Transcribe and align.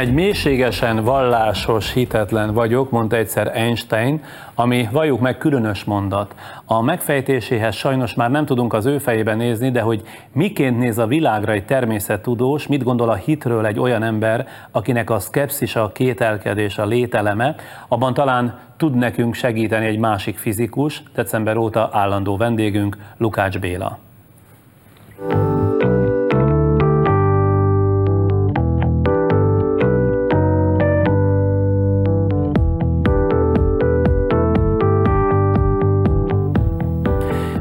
Egy 0.00 0.12
mélységesen 0.12 1.04
vallásos, 1.04 1.92
hitetlen 1.92 2.54
vagyok, 2.54 2.90
mondta 2.90 3.16
egyszer 3.16 3.50
Einstein, 3.54 4.22
ami 4.54 4.88
valljuk 4.92 5.20
meg 5.20 5.38
különös 5.38 5.84
mondat. 5.84 6.34
A 6.64 6.82
megfejtéséhez 6.82 7.74
sajnos 7.74 8.14
már 8.14 8.30
nem 8.30 8.44
tudunk 8.44 8.72
az 8.72 8.86
ő 8.86 8.98
fejében 8.98 9.36
nézni, 9.36 9.70
de 9.70 9.80
hogy 9.80 10.02
miként 10.32 10.78
néz 10.78 10.98
a 10.98 11.06
világra 11.06 11.52
egy 11.52 11.64
természettudós, 11.64 12.66
mit 12.66 12.82
gondol 12.82 13.08
a 13.10 13.14
hitről 13.14 13.66
egy 13.66 13.78
olyan 13.78 14.02
ember, 14.02 14.46
akinek 14.70 15.10
a 15.10 15.18
szkepszis, 15.18 15.76
a 15.76 15.92
kételkedés, 15.92 16.78
a 16.78 16.86
lételeme, 16.86 17.54
abban 17.88 18.14
talán 18.14 18.58
tud 18.76 18.94
nekünk 18.94 19.34
segíteni 19.34 19.86
egy 19.86 19.98
másik 19.98 20.38
fizikus, 20.38 21.02
december 21.14 21.56
óta 21.56 21.90
állandó 21.92 22.36
vendégünk, 22.36 22.96
Lukács 23.16 23.58
Béla. 23.58 23.98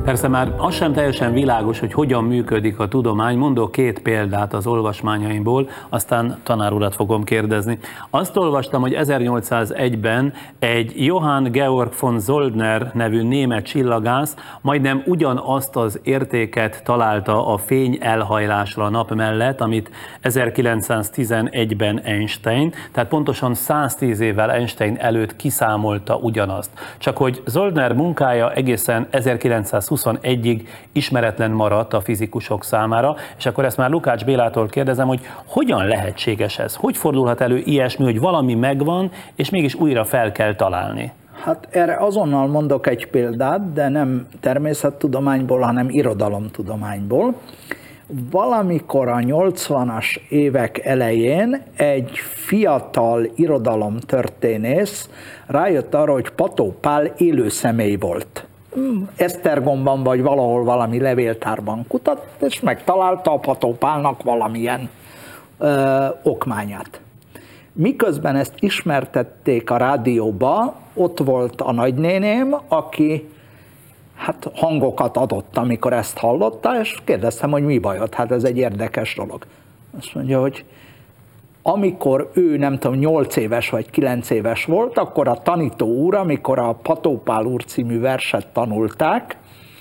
Persze 0.04 0.28
már 0.28 0.54
az 0.58 0.74
sem 0.74 0.94
teljesen 0.94 1.34
világos, 1.34 1.80
hogy 1.80 1.94
hogyan 1.94 2.24
működik 2.24 2.80
a 2.80 2.88
tudomány. 2.88 3.38
Mondok 3.38 3.72
két 3.72 4.00
példát 4.00 4.54
az 4.54 4.68
olvasmányaimból, 4.68 5.70
aztán 5.90 6.40
tanár 6.44 6.72
urat 6.72 6.96
fogom 6.96 7.24
kérdezni. 7.24 7.80
Azt 8.10 8.38
olvastam, 8.38 8.82
hogy 8.82 8.98
1801-ben 9.00 10.34
egy 10.60 11.06
Johann 11.06 11.52
Georg 11.52 11.94
von 12.00 12.20
Zoldner 12.20 12.92
nevű 12.94 13.22
német 13.22 13.66
csillagász 13.66 14.36
majdnem 14.62 15.04
ugyanazt 15.06 15.76
az 15.76 16.00
értéket 16.04 16.84
találta 16.84 17.48
a 17.48 17.58
fény 17.58 17.98
elhajlásra 18.02 18.84
a 18.84 18.90
nap 18.90 19.14
mellett, 19.14 19.62
amit 19.62 19.92
1911-ben 20.24 22.00
Einstein, 22.04 22.74
tehát 22.92 23.10
pontosan 23.10 23.54
110 23.54 24.20
évvel 24.20 24.52
Einstein 24.52 24.98
előtt 24.98 25.36
kiszámolta 25.36 26.16
ugyanazt. 26.16 26.72
Csak 26.98 27.18
hogy 27.18 27.42
Zoldner 27.46 27.94
munkája 27.94 28.54
egészen 28.54 29.08
1920 29.10 29.89
2021-ig 29.90 30.68
ismeretlen 30.92 31.52
maradt 31.52 31.94
a 31.94 32.02
fizikusok 32.02 32.64
számára, 32.64 33.16
és 33.38 33.46
akkor 33.46 33.66
ezt 33.66 33.78
már 33.78 33.90
Lukács 33.90 34.26
Bélától 34.26 34.68
kérdezem, 34.68 35.08
hogy 35.08 35.22
hogyan 35.46 35.86
lehetséges 35.86 36.60
ez? 36.60 36.76
Hogy 36.76 36.98
fordulhat 36.98 37.42
elő 37.42 37.58
ilyesmi, 37.58 38.04
hogy 38.04 38.20
valami 38.20 38.56
megvan, 38.56 39.12
és 39.36 39.50
mégis 39.50 39.76
újra 39.76 40.06
fel 40.06 40.32
kell 40.32 40.56
találni? 40.56 41.12
Hát 41.44 41.68
erre 41.72 41.98
azonnal 41.98 42.48
mondok 42.48 42.88
egy 42.88 43.08
példát, 43.08 43.74
de 43.74 43.90
nem 43.90 44.28
természettudományból, 44.40 45.60
hanem 45.60 45.90
irodalomtudományból. 45.90 47.34
Valamikor 48.32 49.08
a 49.08 49.16
80-as 49.16 50.16
évek 50.30 50.86
elején 50.86 51.62
egy 51.76 52.18
fiatal 52.18 53.30
irodalomtörténész 53.36 55.10
rájött 55.48 55.94
arra, 55.94 56.12
hogy 56.14 56.30
Pató 56.30 56.76
Pál 56.82 57.04
élő 57.18 57.50
személy 57.50 57.96
volt. 57.96 58.49
Esztergomban 59.16 60.04
vagy 60.04 60.22
valahol 60.22 60.64
valami 60.64 61.00
levéltárban 61.00 61.86
kutat, 61.88 62.28
és 62.40 62.60
megtalálta 62.60 63.34
a 63.34 63.38
Patópálnak 63.38 64.24
valamilyen 64.24 64.90
ö, 65.58 66.06
okmányát. 66.24 67.02
Miközben 67.74 68.36
ezt 68.36 68.54
ismertették 68.60 69.70
a 69.70 69.78
rádióba, 69.78 70.76
ott 70.94 71.20
volt 71.20 71.62
a 71.62 71.72
nagynéném, 71.72 72.56
aki 72.68 73.30
hát 74.16 74.52
hangokat 74.54 75.18
adott, 75.18 75.58
amikor 75.58 75.94
ezt 75.94 76.18
hallotta, 76.18 76.80
és 76.80 76.98
kérdeztem, 77.04 77.52
hogy 77.52 77.64
mi 77.64 77.80
bajod, 77.80 78.14
hát 78.14 78.32
ez 78.32 78.44
egy 78.44 78.58
érdekes 78.58 79.16
dolog. 79.16 79.46
Azt 79.98 80.14
mondja, 80.14 80.40
hogy 80.40 80.66
amikor 81.62 82.30
ő 82.34 82.58
nem 82.58 82.78
tudom, 82.78 82.98
8 82.98 83.36
éves 83.36 83.70
vagy 83.70 83.90
9 83.90 84.30
éves 84.30 84.66
volt, 84.66 84.98
akkor 84.98 85.28
a 85.28 85.42
tanító 85.42 85.88
úr, 85.88 86.16
amikor 86.16 86.60
a 86.60 86.74
Patópál 86.74 87.46
úr 87.46 87.64
című 87.64 88.00
verset 88.00 88.48
tanulták, 88.48 89.38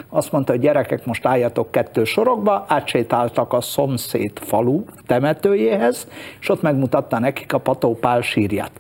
azt 0.09 0.33
mondta, 0.33 0.53
hogy 0.53 0.61
gyerekek, 0.61 1.07
most 1.07 1.27
álljatok 1.27 1.71
kettő 1.71 2.05
sorokba, 2.05 2.65
átsétáltak 2.69 3.53
a 3.53 3.61
szomszéd 3.61 4.39
falu 4.39 4.85
temetőjéhez, 5.07 6.09
és 6.41 6.49
ott 6.49 6.63
megmutatta 6.63 7.19
nekik 7.19 7.53
a 7.53 7.59
Patópál 7.59 8.21
sírját. 8.21 8.71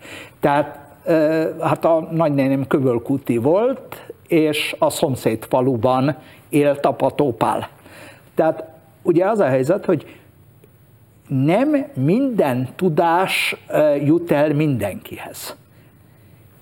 Tehát 0.40 0.86
hát 1.60 1.84
a 1.84 2.08
nagynéném 2.10 2.66
kövölkúti 2.66 3.36
volt, 3.36 4.12
és 4.26 4.76
a 4.78 4.90
szomszéd 4.90 5.44
faluban 5.48 6.16
élt 6.48 6.84
a 6.84 6.92
Patópál. 6.92 7.68
Tehát 8.34 8.64
ugye 9.02 9.26
az 9.26 9.40
a 9.40 9.46
helyzet, 9.46 9.84
hogy 9.84 10.17
nem 11.28 11.86
minden 11.94 12.68
tudás 12.76 13.56
jut 14.04 14.30
el 14.30 14.54
mindenkihez. 14.54 15.56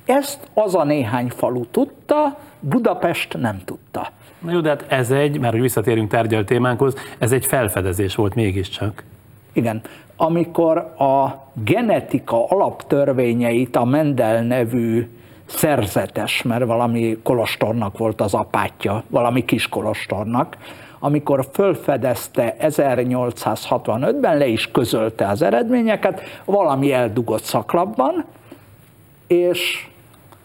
Ezt 0.05 0.51
az 0.55 0.75
a 0.75 0.85
néhány 0.85 1.29
falu 1.29 1.65
tudta, 1.71 2.39
Budapest 2.61 3.37
nem 3.39 3.61
tudta. 3.65 4.09
Na 4.39 4.53
jó, 4.53 4.61
de 4.61 4.69
hát 4.69 4.85
ez 4.89 5.11
egy, 5.11 5.39
mert 5.41 5.53
hogy 5.53 5.63
visszatérünk 5.63 6.11
tárgyal 6.11 6.45
témánkhoz, 6.45 6.95
ez 7.19 7.33
egy 7.33 7.47
felfedezés 7.47 8.15
volt 8.15 8.35
mégiscsak. 8.35 9.05
Igen. 9.53 9.81
Amikor 10.17 10.79
a 10.99 11.45
genetika 11.65 12.47
alaptörvényeit 12.47 13.77
a 13.77 13.85
Mendel 13.85 14.43
nevű 14.43 15.09
szerzetes, 15.47 16.43
mert 16.43 16.65
valami 16.65 17.19
kolostornak 17.23 17.99
volt 17.99 18.21
az 18.21 18.35
apátja, 18.35 19.03
valami 19.09 19.45
kis 19.45 19.69
kolostornak, 19.69 20.57
amikor 20.99 21.49
fölfedezte 21.53 22.57
1865-ben, 22.61 24.39
le 24.39 24.47
is 24.47 24.71
közölte 24.71 25.29
az 25.29 25.43
eredményeket, 25.43 26.21
valami 26.45 26.93
eldugott 26.93 27.43
szaklapban, 27.43 28.25
és 29.27 29.89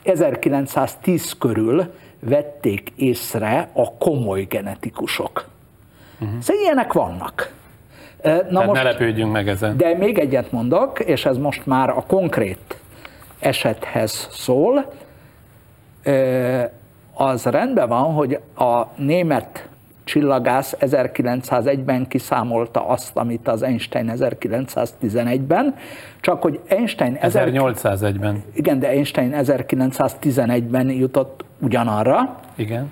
1910 0.04 1.38
körül 1.38 1.94
vették 2.20 2.94
észre 2.96 3.70
a 3.74 3.98
komoly 3.98 4.44
genetikusok. 4.44 5.46
Uh-huh. 6.20 6.40
Szóval 6.40 6.62
ilyenek 6.64 6.94
vannak. 6.94 7.54
Na 8.24 8.38
Tehát 8.42 8.66
most, 8.66 8.84
ne 8.84 8.90
lepődjünk 8.90 9.32
meg 9.32 9.48
ezen. 9.48 9.78
De 9.78 9.98
még 9.98 10.18
egyet 10.18 10.52
mondok, 10.52 11.00
és 11.00 11.26
ez 11.26 11.38
most 11.38 11.66
már 11.66 11.90
a 11.90 12.04
konkrét 12.08 12.80
esethez 13.40 14.28
szól. 14.32 14.92
Az 17.14 17.46
rendben 17.46 17.88
van, 17.88 18.14
hogy 18.14 18.40
a 18.56 18.84
német 18.96 19.70
csillagász 20.04 20.76
1901-ben 20.80 22.08
kiszámolta 22.08 22.88
azt, 22.88 23.18
amit 23.18 23.48
az 23.48 23.64
Einstein 23.64 24.12
1911-ben, 24.16 25.76
csak 26.20 26.42
hogy 26.42 26.60
Einstein... 26.68 27.18
1801-ben. 27.22 28.44
Igen, 28.54 28.80
de 28.80 28.88
Einstein 28.88 29.34
1911-ben 29.36 30.90
jutott 30.90 31.46
ugyanarra. 31.60 32.40
Igen. 32.56 32.92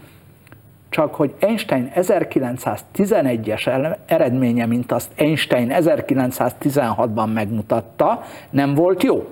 Csak 0.90 1.16
hogy 1.16 1.34
Einstein 1.40 1.92
1911-es 1.96 3.96
eredménye, 4.06 4.66
mint 4.66 4.92
azt 4.92 5.12
Einstein 5.16 5.72
1916-ban 5.72 7.34
megmutatta, 7.34 8.24
nem 8.50 8.74
volt 8.74 9.04
jó. 9.04 9.28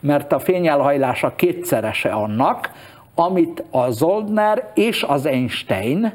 Mert 0.00 0.32
a 0.32 0.38
fényelhajlása 0.38 1.32
kétszerese 1.36 2.10
annak, 2.10 2.70
amit 3.14 3.64
a 3.70 3.90
Zoldner 3.90 4.70
és 4.74 5.02
az 5.02 5.26
Einstein 5.26 6.12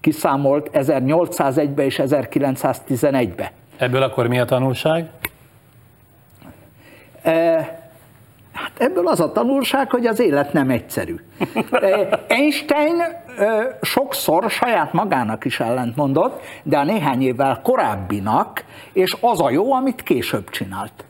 kiszámolt 0.00 0.70
1801-ben 0.72 1.84
és 1.84 2.00
1911-ben. 2.04 3.48
Ebből 3.76 4.02
akkor 4.02 4.26
mi 4.26 4.38
a 4.38 4.44
tanulság? 4.44 5.10
E, 7.22 7.32
hát 8.52 8.72
ebből 8.78 9.08
az 9.08 9.20
a 9.20 9.32
tanulság, 9.32 9.90
hogy 9.90 10.06
az 10.06 10.20
élet 10.20 10.52
nem 10.52 10.70
egyszerű. 10.70 11.16
E, 11.70 12.24
Einstein 12.28 13.00
e, 13.00 13.78
sokszor 13.82 14.50
saját 14.50 14.92
magának 14.92 15.44
is 15.44 15.60
ellentmondott, 15.60 16.40
de 16.62 16.78
a 16.78 16.84
néhány 16.84 17.22
évvel 17.22 17.60
korábbinak, 17.62 18.64
és 18.92 19.16
az 19.20 19.40
a 19.40 19.50
jó, 19.50 19.72
amit 19.72 20.02
később 20.02 20.50
csinált. 20.50 21.04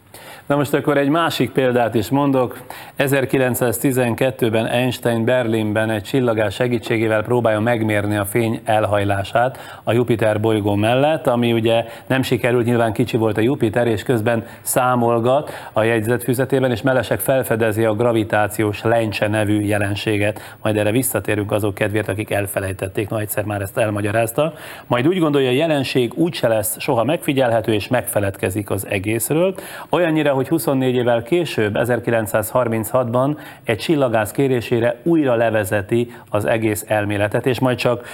Na 0.46 0.56
most 0.56 0.74
akkor 0.74 0.96
egy 0.96 1.08
másik 1.08 1.50
példát 1.50 1.94
is 1.94 2.08
mondok. 2.08 2.58
1912-ben 2.98 4.66
Einstein 4.66 5.24
Berlinben 5.24 5.90
egy 5.90 6.02
csillagás 6.02 6.54
segítségével 6.54 7.22
próbálja 7.22 7.60
megmérni 7.60 8.16
a 8.16 8.24
fény 8.24 8.60
elhajlását 8.64 9.80
a 9.84 9.92
Jupiter 9.92 10.40
bolygó 10.40 10.74
mellett, 10.74 11.26
ami 11.26 11.52
ugye 11.52 11.84
nem 12.06 12.22
sikerült, 12.22 12.64
nyilván 12.64 12.92
kicsi 12.92 13.16
volt 13.16 13.36
a 13.36 13.40
Jupiter, 13.40 13.86
és 13.86 14.02
közben 14.02 14.46
számolgat 14.60 15.50
a 15.72 15.82
jegyzetfüzetében, 15.82 16.70
és 16.70 16.82
mellesek 16.82 17.18
felfedezi 17.20 17.84
a 17.84 17.94
gravitációs 17.94 18.82
lencse 18.82 19.28
nevű 19.28 19.60
jelenséget. 19.60 20.56
Majd 20.62 20.76
erre 20.76 20.90
visszatérünk 20.90 21.52
azok 21.52 21.74
kedvéért, 21.74 22.08
akik 22.08 22.30
elfelejtették, 22.30 23.08
na 23.08 23.20
egyszer 23.20 23.44
már 23.44 23.60
ezt 23.60 23.78
elmagyarázta. 23.78 24.52
Majd 24.86 25.08
úgy 25.08 25.18
gondolja, 25.18 25.48
a 25.48 25.52
jelenség 25.52 26.12
úgyse 26.14 26.48
lesz 26.48 26.80
soha 26.80 27.04
megfigyelhető, 27.04 27.72
és 27.72 27.88
megfeledkezik 27.88 28.70
az 28.70 28.86
egészről. 28.86 29.54
Olyannyira, 30.00 30.32
hogy 30.32 30.48
24 30.48 30.94
évvel 30.94 31.22
később, 31.22 31.76
1936-ban 31.78 33.36
egy 33.64 33.78
csillagász 33.78 34.30
kérésére 34.30 35.00
újra 35.02 35.34
levezeti 35.34 36.12
az 36.30 36.44
egész 36.44 36.84
elméletet, 36.88 37.46
és 37.46 37.58
majd 37.58 37.76
csak 37.76 38.06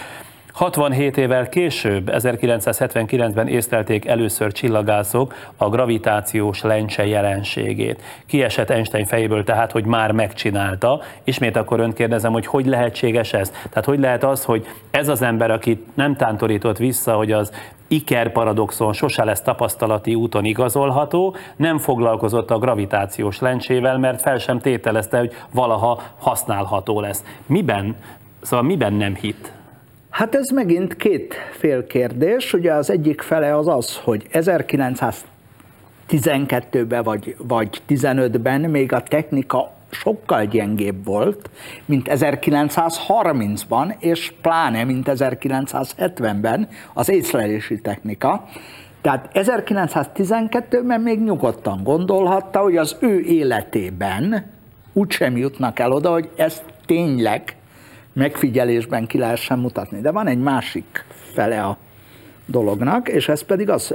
67 0.57 1.17
évvel 1.17 1.49
később, 1.49 2.11
1979-ben 2.13 3.49
észlelték 3.49 4.07
először 4.07 4.53
csillagászok 4.53 5.35
a 5.57 5.69
gravitációs 5.69 6.63
lencse 6.63 7.07
jelenségét. 7.07 8.03
Kiesett 8.27 8.71
Einstein 8.71 9.07
fejéből 9.07 9.45
tehát, 9.45 9.73
hogy 9.73 9.85
már 9.85 10.13
megcsinálta. 10.13 11.01
Ismét 11.25 11.57
akkor 11.57 11.81
önt 11.81 11.95
kérdezem, 11.95 12.33
hogy 12.33 12.47
hogy 12.47 12.67
lehetséges 12.67 13.33
ez? 13.33 13.51
Tehát 13.69 13.85
hogy 13.85 13.99
lehet 13.99 14.25
az, 14.25 14.45
hogy 14.45 14.67
ez 14.91 15.09
az 15.09 15.23
ember, 15.23 15.51
akit 15.51 15.97
nem 15.97 16.17
tántorított 16.17 16.77
vissza, 16.77 17.13
hogy 17.13 17.33
az 17.33 17.53
Iker 17.89 18.33
paradoxon 18.33 18.93
sose 18.93 19.25
lesz 19.25 19.43
tapasztalati 19.43 20.15
úton 20.15 20.45
igazolható, 20.45 21.37
nem 21.57 21.79
foglalkozott 21.79 22.51
a 22.51 22.59
gravitációs 22.59 23.39
lencsével, 23.41 23.99
mert 23.99 24.21
fel 24.21 24.39
sem 24.39 24.59
tételezte, 24.59 25.19
hogy 25.19 25.33
valaha 25.53 26.03
használható 26.19 27.01
lesz. 27.01 27.25
Miben, 27.47 27.97
szóval 28.43 28.67
miben 28.67 28.93
nem 28.93 29.15
hit? 29.15 29.56
Hát 30.17 30.35
ez 30.35 30.49
megint 30.49 30.97
két 30.97 31.35
fél 31.51 31.87
kérdés. 31.87 32.53
Ugye 32.53 32.73
az 32.73 32.91
egyik 32.91 33.21
fele 33.21 33.57
az 33.57 33.69
az, 33.69 33.97
hogy 33.97 34.27
1912-ben 34.33 37.03
vagy, 37.03 37.37
vagy 37.39 37.83
15-ben 37.89 38.61
még 38.61 38.93
a 38.93 39.03
technika 39.03 39.73
sokkal 39.91 40.45
gyengébb 40.45 41.05
volt, 41.05 41.51
mint 41.85 42.09
1930-ban, 42.11 43.95
és 43.99 44.33
pláne, 44.43 44.85
mint 44.85 45.09
1970-ben 45.11 46.69
az 46.93 47.09
észlelési 47.09 47.81
technika. 47.81 48.45
Tehát 49.01 49.31
1912-ben 49.35 51.01
még 51.01 51.23
nyugodtan 51.23 51.83
gondolhatta, 51.83 52.59
hogy 52.59 52.77
az 52.77 52.97
ő 53.01 53.21
életében 53.21 54.51
úgysem 54.93 55.37
jutnak 55.37 55.79
el 55.79 55.93
oda, 55.93 56.11
hogy 56.11 56.31
ezt 56.37 56.65
tényleg 56.87 57.57
megfigyelésben 58.17 59.07
ki 59.07 59.19
lehessen 59.19 59.59
mutatni. 59.59 60.01
De 60.01 60.11
van 60.11 60.27
egy 60.27 60.39
másik 60.39 61.05
fele 61.33 61.63
a 61.63 61.77
dolognak, 62.47 63.09
és 63.09 63.29
ez 63.29 63.43
pedig 63.43 63.71
az, 63.71 63.95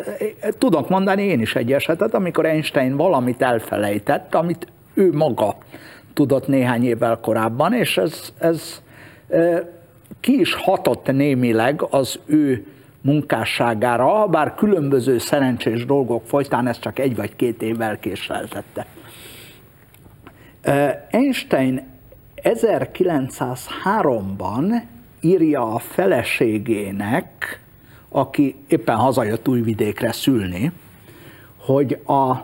tudok 0.58 0.90
mondani 0.90 1.24
én 1.24 1.42
is 1.42 1.56
egy 1.56 1.74
esetet, 1.74 2.14
amikor 2.14 2.46
Einstein 2.46 2.96
valamit 2.96 3.42
elfelejtett, 3.42 4.36
amit 4.36 4.68
ő 4.94 5.14
maga 5.14 5.58
tudott 6.14 6.48
néhány 6.48 6.86
évvel 6.86 7.20
korábban, 7.20 7.74
és 7.74 7.98
ez, 7.98 8.34
ez 8.40 8.82
ki 10.20 10.40
is 10.40 10.54
hatott 10.54 11.12
némileg 11.12 11.82
az 11.90 12.20
ő 12.26 12.66
munkásságára, 13.02 14.28
bár 14.28 14.56
különböző 14.56 15.18
szerencsés 15.18 15.86
dolgok 15.86 16.26
folytán 16.26 16.68
ez 16.68 16.80
csak 16.80 17.00
egy 17.00 17.16
vagy 17.16 17.36
két 17.36 17.62
évvel 17.62 18.00
késleltette. 18.00 18.86
Einstein 21.12 21.91
1903-ban 22.44 24.82
írja 25.22 25.74
a 25.74 25.80
feleségének, 25.80 27.60
aki 28.10 28.56
éppen 28.68 28.96
hazajött 28.96 29.48
újvidékre 29.48 30.12
szülni, 30.12 30.72
hogy 31.58 32.00
a 32.08 32.36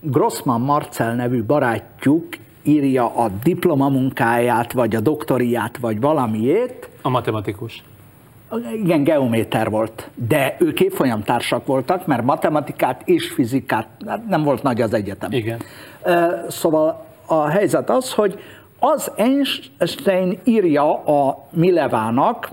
Grossman 0.00 0.60
Marcel 0.60 1.14
nevű 1.14 1.42
barátjuk 1.42 2.26
írja 2.62 3.16
a 3.16 3.30
diplomamunkáját, 3.42 4.72
vagy 4.72 4.94
a 4.94 5.00
doktoriát, 5.00 5.76
vagy 5.76 6.00
valamiét. 6.00 6.88
A 7.02 7.08
matematikus. 7.08 7.82
Igen, 8.74 9.04
geométer 9.04 9.70
volt, 9.70 10.10
de 10.14 10.56
ők 10.58 10.80
évfolyamtársak 10.80 11.66
voltak, 11.66 12.06
mert 12.06 12.22
matematikát 12.22 13.02
és 13.04 13.30
fizikát, 13.30 13.88
hát 14.06 14.28
nem 14.28 14.42
volt 14.42 14.62
nagy 14.62 14.80
az 14.80 14.94
egyetem. 14.94 15.32
Igen. 15.32 15.58
Szóval 16.48 17.04
a 17.26 17.46
helyzet 17.46 17.90
az, 17.90 18.12
hogy 18.12 18.38
az 18.84 19.10
Einstein 19.16 20.38
írja 20.44 21.04
a 21.04 21.46
Milevának, 21.50 22.50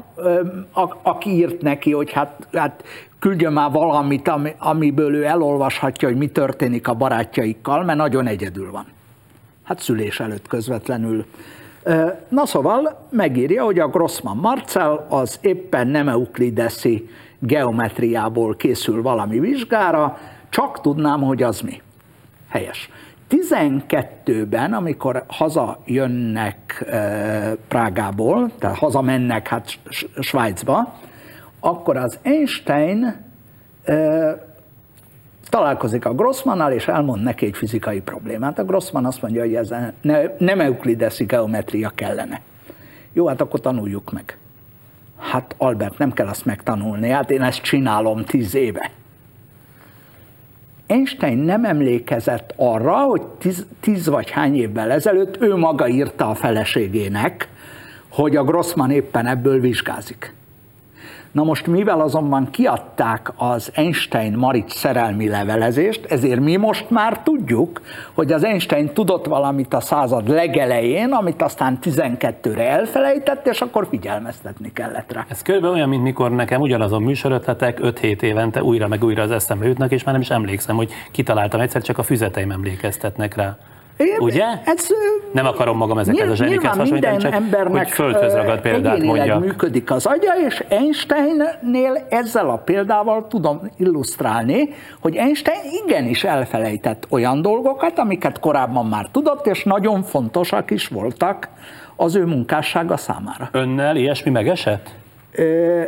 aki 1.01 1.29
írt 1.29 1.61
neki, 1.61 1.91
hogy 1.91 2.11
hát, 2.11 2.47
hát 2.53 2.83
küldjön 3.19 3.53
már 3.53 3.71
valamit, 3.71 4.31
amiből 4.57 5.15
ő 5.15 5.23
elolvashatja, 5.23 6.07
hogy 6.07 6.17
mi 6.17 6.27
történik 6.27 6.87
a 6.87 6.93
barátjaikkal, 6.93 7.83
mert 7.83 7.97
nagyon 7.97 8.27
egyedül 8.27 8.71
van. 8.71 8.85
Hát 9.63 9.79
szülés 9.79 10.19
előtt 10.19 10.47
közvetlenül. 10.47 11.25
Na 12.27 12.45
szóval 12.45 13.07
megírja, 13.09 13.63
hogy 13.63 13.79
a 13.79 13.87
Grossman 13.87 14.37
Marcel 14.37 15.05
az 15.09 15.39
éppen 15.41 15.87
nem 15.87 16.07
euklideszi 16.07 17.09
geometriából 17.39 18.55
készül 18.55 19.01
valami 19.01 19.39
vizsgára, 19.39 20.17
csak 20.49 20.81
tudnám, 20.81 21.21
hogy 21.21 21.43
az 21.43 21.61
mi. 21.61 21.81
Helyes. 22.49 22.89
12-ben, 23.29 24.73
amikor 24.73 25.23
hazajönnek 25.27 26.85
Prágából, 27.67 28.51
tehát 28.59 28.77
hazamennek 28.77 29.47
hát 29.47 29.79
Svájcba, 30.19 30.93
akkor 31.59 31.97
az 31.97 32.19
Einstein 32.21 33.15
találkozik 35.49 36.05
a 36.05 36.13
Grossmannal, 36.13 36.71
és 36.71 36.87
elmond 36.87 37.23
neki 37.23 37.45
egy 37.45 37.57
fizikai 37.57 38.01
problémát. 38.01 38.59
A 38.59 38.63
Grossman 38.63 39.05
azt 39.05 39.21
mondja, 39.21 39.41
hogy 39.41 39.55
ez 39.55 39.73
ne, 40.01 40.21
nem 40.37 40.59
euklideszi 40.59 41.23
geometria 41.23 41.91
kellene. 41.95 42.41
Jó, 43.13 43.27
hát 43.27 43.41
akkor 43.41 43.59
tanuljuk 43.59 44.11
meg. 44.11 44.37
Hát 45.17 45.55
Albert, 45.57 45.97
nem 45.97 46.11
kell 46.13 46.27
azt 46.27 46.45
megtanulni, 46.45 47.09
hát 47.09 47.31
én 47.31 47.41
ezt 47.41 47.61
csinálom 47.61 48.23
tíz 48.23 48.55
éve. 48.55 48.91
Einstein 50.89 51.37
nem 51.37 51.65
emlékezett 51.65 52.53
arra, 52.55 52.97
hogy 52.97 53.21
tíz, 53.21 53.65
tíz 53.79 54.07
vagy 54.07 54.29
hány 54.29 54.55
évvel 54.55 54.91
ezelőtt 54.91 55.41
ő 55.41 55.55
maga 55.55 55.87
írta 55.87 56.29
a 56.29 56.35
feleségének, 56.35 57.47
hogy 58.09 58.35
a 58.35 58.43
Grossman 58.43 58.91
éppen 58.91 59.25
ebből 59.25 59.59
vizsgázik. 59.59 60.33
Na 61.31 61.43
most 61.43 61.67
mivel 61.67 62.01
azonban 62.01 62.49
kiadták 62.49 63.31
az 63.35 63.71
Einstein-Maric 63.75 64.73
szerelmi 64.73 65.27
levelezést, 65.27 66.05
ezért 66.05 66.39
mi 66.39 66.55
most 66.55 66.89
már 66.89 67.19
tudjuk, 67.23 67.81
hogy 68.13 68.31
az 68.31 68.43
Einstein 68.43 68.93
tudott 68.93 69.25
valamit 69.25 69.73
a 69.73 69.79
század 69.79 70.29
legelején, 70.29 71.11
amit 71.11 71.41
aztán 71.41 71.79
12-re 71.81 72.69
elfelejtett, 72.69 73.47
és 73.47 73.61
akkor 73.61 73.87
figyelmeztetni 73.89 74.71
kellett 74.71 75.11
rá. 75.11 75.25
Ez 75.29 75.41
körülbelül 75.41 75.75
olyan, 75.75 75.89
mint 75.89 76.03
mikor 76.03 76.31
nekem 76.31 76.61
ugyanazon 76.61 77.01
műsorötletek 77.01 77.79
5-7 77.81 78.21
évente 78.21 78.63
újra 78.63 78.87
meg 78.87 79.03
újra 79.03 79.23
az 79.23 79.31
eszembe 79.31 79.67
jutnak, 79.67 79.91
és 79.91 80.03
már 80.03 80.13
nem 80.13 80.23
is 80.23 80.29
emlékszem, 80.29 80.75
hogy 80.75 80.91
kitaláltam 81.11 81.59
egyszer, 81.59 81.81
csak 81.81 81.97
a 81.97 82.03
füzeteim 82.03 82.51
emlékeztetnek 82.51 83.35
rá. 83.35 83.57
Ugye? 84.19 84.45
Ez, 84.65 84.87
nem 85.31 85.45
akarom 85.45 85.77
magam 85.77 85.97
ezekhez 85.97 86.29
a 86.29 86.35
zseniket 86.35 86.75
hasonlítani, 86.75 87.17
csak 87.17 87.33
embernek 87.33 87.83
hogy 87.83 87.91
földhöz 87.91 88.33
ragad 88.33 88.61
példát 88.61 89.03
mondja. 89.03 89.39
működik 89.39 89.91
az 89.91 90.05
agya, 90.05 90.33
és 90.47 90.63
Einsteinnél 90.69 92.05
ezzel 92.09 92.49
a 92.49 92.57
példával 92.57 93.27
tudom 93.27 93.61
illusztrálni, 93.77 94.69
hogy 94.99 95.15
Einstein 95.15 95.59
igenis 95.85 96.23
elfelejtett 96.23 97.07
olyan 97.09 97.41
dolgokat, 97.41 97.99
amiket 97.99 98.39
korábban 98.39 98.85
már 98.85 99.07
tudott, 99.11 99.47
és 99.47 99.63
nagyon 99.63 100.03
fontosak 100.03 100.71
is 100.71 100.87
voltak 100.87 101.49
az 101.95 102.15
ő 102.15 102.25
munkássága 102.25 102.97
számára. 102.97 103.49
Önnel 103.51 103.95
ilyesmi 103.95 104.31
megesett? 104.31 104.89
Ö, 105.31 105.81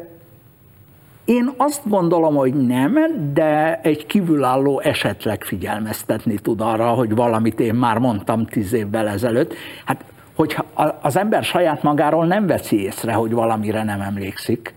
én 1.31 1.53
azt 1.57 1.81
gondolom, 1.89 2.35
hogy 2.35 2.53
nem, 2.53 2.93
de 3.33 3.79
egy 3.81 4.05
kívülálló 4.05 4.79
esetleg 4.79 5.43
figyelmeztetni 5.43 6.35
tud 6.35 6.61
arra, 6.61 6.87
hogy 6.87 7.15
valamit 7.15 7.59
én 7.59 7.73
már 7.73 7.97
mondtam 7.97 8.45
tíz 8.45 8.73
évvel 8.73 9.07
ezelőtt. 9.07 9.53
Hát, 9.85 10.03
hogyha 10.35 10.65
az 11.01 11.17
ember 11.17 11.43
saját 11.43 11.83
magáról 11.83 12.25
nem 12.25 12.47
veszi 12.47 12.83
észre, 12.83 13.13
hogy 13.13 13.31
valamire 13.31 13.83
nem 13.83 14.01
emlékszik. 14.01 14.73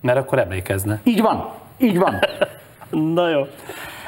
Mert 0.00 0.18
akkor 0.18 0.38
emlékezne. 0.38 1.00
Így 1.04 1.20
van, 1.20 1.48
így 1.78 1.98
van. 1.98 2.18
Na 3.14 3.28
jó. 3.28 3.40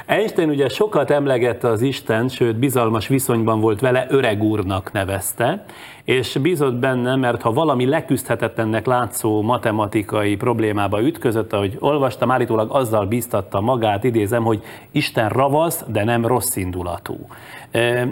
Einstein 0.06 0.48
ugye 0.48 0.68
sokat 0.68 1.10
emlegette 1.10 1.68
az 1.68 1.82
Isten, 1.82 2.28
sőt 2.28 2.56
bizalmas 2.56 3.08
viszonyban 3.08 3.60
volt 3.60 3.80
vele, 3.80 4.06
öreg 4.08 4.42
úrnak 4.42 4.92
nevezte, 4.92 5.64
és 6.04 6.38
bízott 6.42 6.74
benne, 6.74 7.16
mert 7.16 7.42
ha 7.42 7.52
valami 7.52 7.86
leküzdhetetlennek 7.86 8.86
látszó 8.86 9.42
matematikai 9.42 10.36
problémába 10.36 11.02
ütközött, 11.02 11.52
ahogy 11.52 11.76
olvastam, 11.78 12.30
állítólag 12.30 12.70
azzal 12.70 13.06
bíztatta 13.06 13.60
magát, 13.60 14.04
idézem, 14.04 14.44
hogy 14.44 14.62
Isten 14.90 15.28
ravasz, 15.28 15.84
de 15.86 16.04
nem 16.04 16.26
rossz 16.26 16.56
indulatú. 16.56 17.26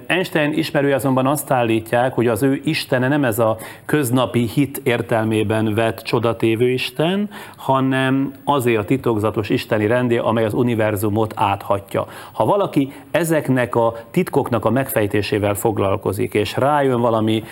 Einstein 0.06 0.52
ismerői 0.52 0.92
azonban 0.92 1.26
azt 1.26 1.50
állítják, 1.50 2.14
hogy 2.14 2.26
az 2.26 2.42
ő 2.42 2.60
Istene 2.64 3.08
nem 3.08 3.24
ez 3.24 3.38
a 3.38 3.56
köznapi 3.84 4.46
hit 4.46 4.80
értelmében 4.84 5.74
vett 5.74 5.98
csodatévő 5.98 6.68
Isten, 6.68 7.30
hanem 7.56 8.32
azért 8.44 8.78
a 8.80 8.84
titokzatos 8.84 9.48
isteni 9.48 9.86
rendé, 9.86 10.16
amely 10.16 10.44
az 10.44 10.54
univerzumot 10.54 11.32
áthatja. 11.36 12.06
Ha 12.32 12.44
valaki 12.44 12.92
ezeknek 13.10 13.74
a 13.74 13.96
titkoknak 14.10 14.64
a 14.64 14.70
megfejtésével 14.70 15.54
foglalkozik, 15.54 16.34
és 16.34 16.56
rájön 16.56 17.00
valami 17.00 17.42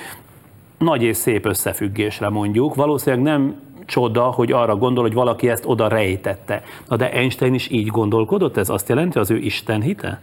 nagy 0.78 1.02
és 1.02 1.16
szép 1.16 1.46
összefüggésre 1.46 2.28
mondjuk, 2.28 2.74
valószínűleg 2.74 3.24
nem 3.24 3.54
csoda, 3.86 4.22
hogy 4.22 4.52
arra 4.52 4.76
gondol, 4.76 5.02
hogy 5.02 5.14
valaki 5.14 5.48
ezt 5.48 5.64
oda 5.66 5.88
rejtette. 5.88 6.62
Na 6.88 6.96
de 6.96 7.12
Einstein 7.12 7.54
is 7.54 7.70
így 7.70 7.86
gondolkodott? 7.86 8.56
Ez 8.56 8.68
azt 8.68 8.88
jelenti, 8.88 9.18
az 9.18 9.30
ő 9.30 9.36
Isten 9.36 9.80
hite? 9.80 10.20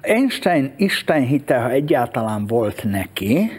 Einstein 0.00 0.72
Isten 0.76 1.22
hite, 1.22 1.58
ha 1.58 1.70
egyáltalán 1.70 2.46
volt 2.46 2.84
neki, 2.84 3.50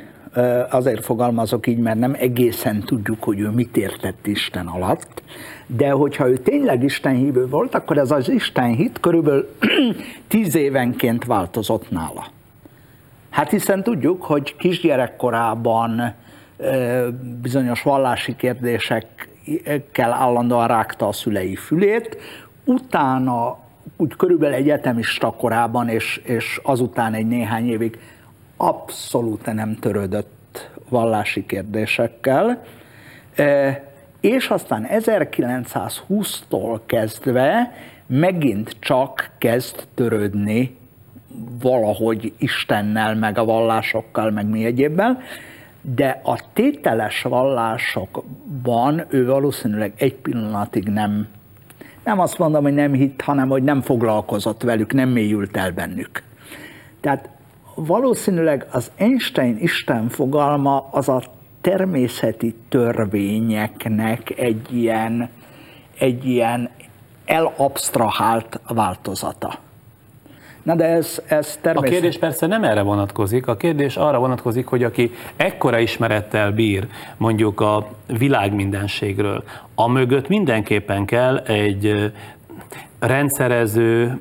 azért 0.69 1.05
fogalmazok 1.05 1.67
így, 1.67 1.77
mert 1.77 1.99
nem 1.99 2.15
egészen 2.19 2.79
tudjuk, 2.79 3.23
hogy 3.23 3.39
ő 3.39 3.49
mit 3.49 3.77
értett 3.77 4.27
Isten 4.27 4.67
alatt, 4.67 5.23
de 5.65 5.89
hogyha 5.89 6.29
ő 6.29 6.37
tényleg 6.37 6.83
Isten 6.83 7.15
hívő 7.15 7.47
volt, 7.47 7.75
akkor 7.75 7.97
ez 7.97 8.11
az 8.11 8.29
Isten 8.29 8.75
hit 8.75 8.99
körülbelül 8.99 9.49
tíz 10.27 10.55
évenként 10.55 11.25
változott 11.25 11.91
nála. 11.91 12.27
Hát 13.31 13.49
hiszen 13.49 13.83
tudjuk, 13.83 14.23
hogy 14.23 14.55
kisgyerekkorában 14.55 16.13
bizonyos 17.41 17.81
vallási 17.83 18.35
kérdésekkel 18.35 20.13
állandóan 20.13 20.67
rágta 20.67 21.07
a 21.07 21.11
szülei 21.11 21.55
fülét, 21.55 22.17
utána 22.65 23.57
úgy 23.97 24.15
körülbelül 24.15 24.55
egyetemista 24.55 25.31
korában, 25.31 25.89
és, 25.89 26.17
és 26.23 26.59
azután 26.63 27.13
egy 27.13 27.27
néhány 27.27 27.69
évig 27.69 27.99
abszolút 28.57 29.53
nem 29.53 29.75
törődött 29.75 30.69
vallási 30.89 31.45
kérdésekkel, 31.45 32.63
és 34.19 34.49
aztán 34.49 34.87
1920-tól 34.89 36.79
kezdve 36.85 37.73
megint 38.07 38.75
csak 38.79 39.31
kezd 39.37 39.87
törődni 39.93 40.79
valahogy 41.61 42.33
Istennel, 42.37 43.15
meg 43.15 43.37
a 43.37 43.45
vallásokkal, 43.45 44.31
meg 44.31 44.49
mi 44.49 44.65
egyébben, 44.65 45.19
de 45.81 46.21
a 46.23 46.39
tételes 46.53 47.21
vallásokban 47.21 49.05
ő 49.09 49.25
valószínűleg 49.25 49.93
egy 49.97 50.15
pillanatig 50.15 50.87
nem, 50.87 51.27
nem 52.03 52.19
azt 52.19 52.37
mondom, 52.37 52.63
hogy 52.63 52.73
nem 52.73 52.93
hitt, 52.93 53.21
hanem 53.21 53.49
hogy 53.49 53.63
nem 53.63 53.81
foglalkozott 53.81 54.63
velük, 54.63 54.93
nem 54.93 55.09
mélyült 55.09 55.57
el 55.57 55.71
bennük. 55.71 56.23
Tehát 57.01 57.29
valószínűleg 57.75 58.67
az 58.71 58.91
Einstein 58.95 59.57
Isten 59.59 60.09
fogalma 60.09 60.87
az 60.91 61.09
a 61.09 61.21
természeti 61.61 62.55
törvényeknek 62.69 64.39
egy 64.39 64.73
ilyen, 64.73 65.29
egy 65.99 66.25
ilyen 66.25 66.69
elabstrahált 67.25 68.59
változata. 68.67 69.59
Na 70.63 70.75
de 70.75 70.85
ez, 70.85 71.21
ez 71.27 71.57
természetesen... 71.61 71.75
A 71.75 71.81
kérdés 71.81 72.17
persze 72.17 72.47
nem 72.47 72.63
erre 72.63 72.81
vonatkozik, 72.81 73.47
a 73.47 73.55
kérdés 73.55 73.97
arra 73.97 74.19
vonatkozik, 74.19 74.65
hogy 74.65 74.83
aki 74.83 75.11
ekkora 75.35 75.79
ismerettel 75.79 76.51
bír 76.51 76.87
mondjuk 77.17 77.61
a 77.61 77.87
világ 78.17 78.53
mindenségről, 78.53 79.43
a 79.75 79.87
mögött 79.87 80.27
mindenképpen 80.27 81.05
kell 81.05 81.37
egy 81.37 82.11
rendszerező, 82.99 84.19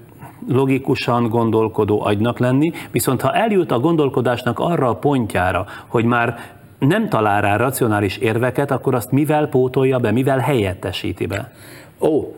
logikusan 0.48 1.28
gondolkodó 1.28 2.04
agynak 2.04 2.38
lenni, 2.38 2.72
viszont 2.90 3.20
ha 3.20 3.32
eljut 3.32 3.70
a 3.70 3.80
gondolkodásnak 3.80 4.58
arra 4.58 4.88
a 4.88 4.94
pontjára, 4.94 5.66
hogy 5.86 6.04
már 6.04 6.38
nem 6.78 7.08
talál 7.08 7.40
rá 7.40 7.56
racionális 7.56 8.16
érveket, 8.16 8.70
akkor 8.70 8.94
azt 8.94 9.10
mivel 9.10 9.46
pótolja 9.48 9.98
be, 9.98 10.10
mivel 10.10 10.38
helyettesíti 10.38 11.26
be? 11.26 11.52
Ó, 12.00 12.34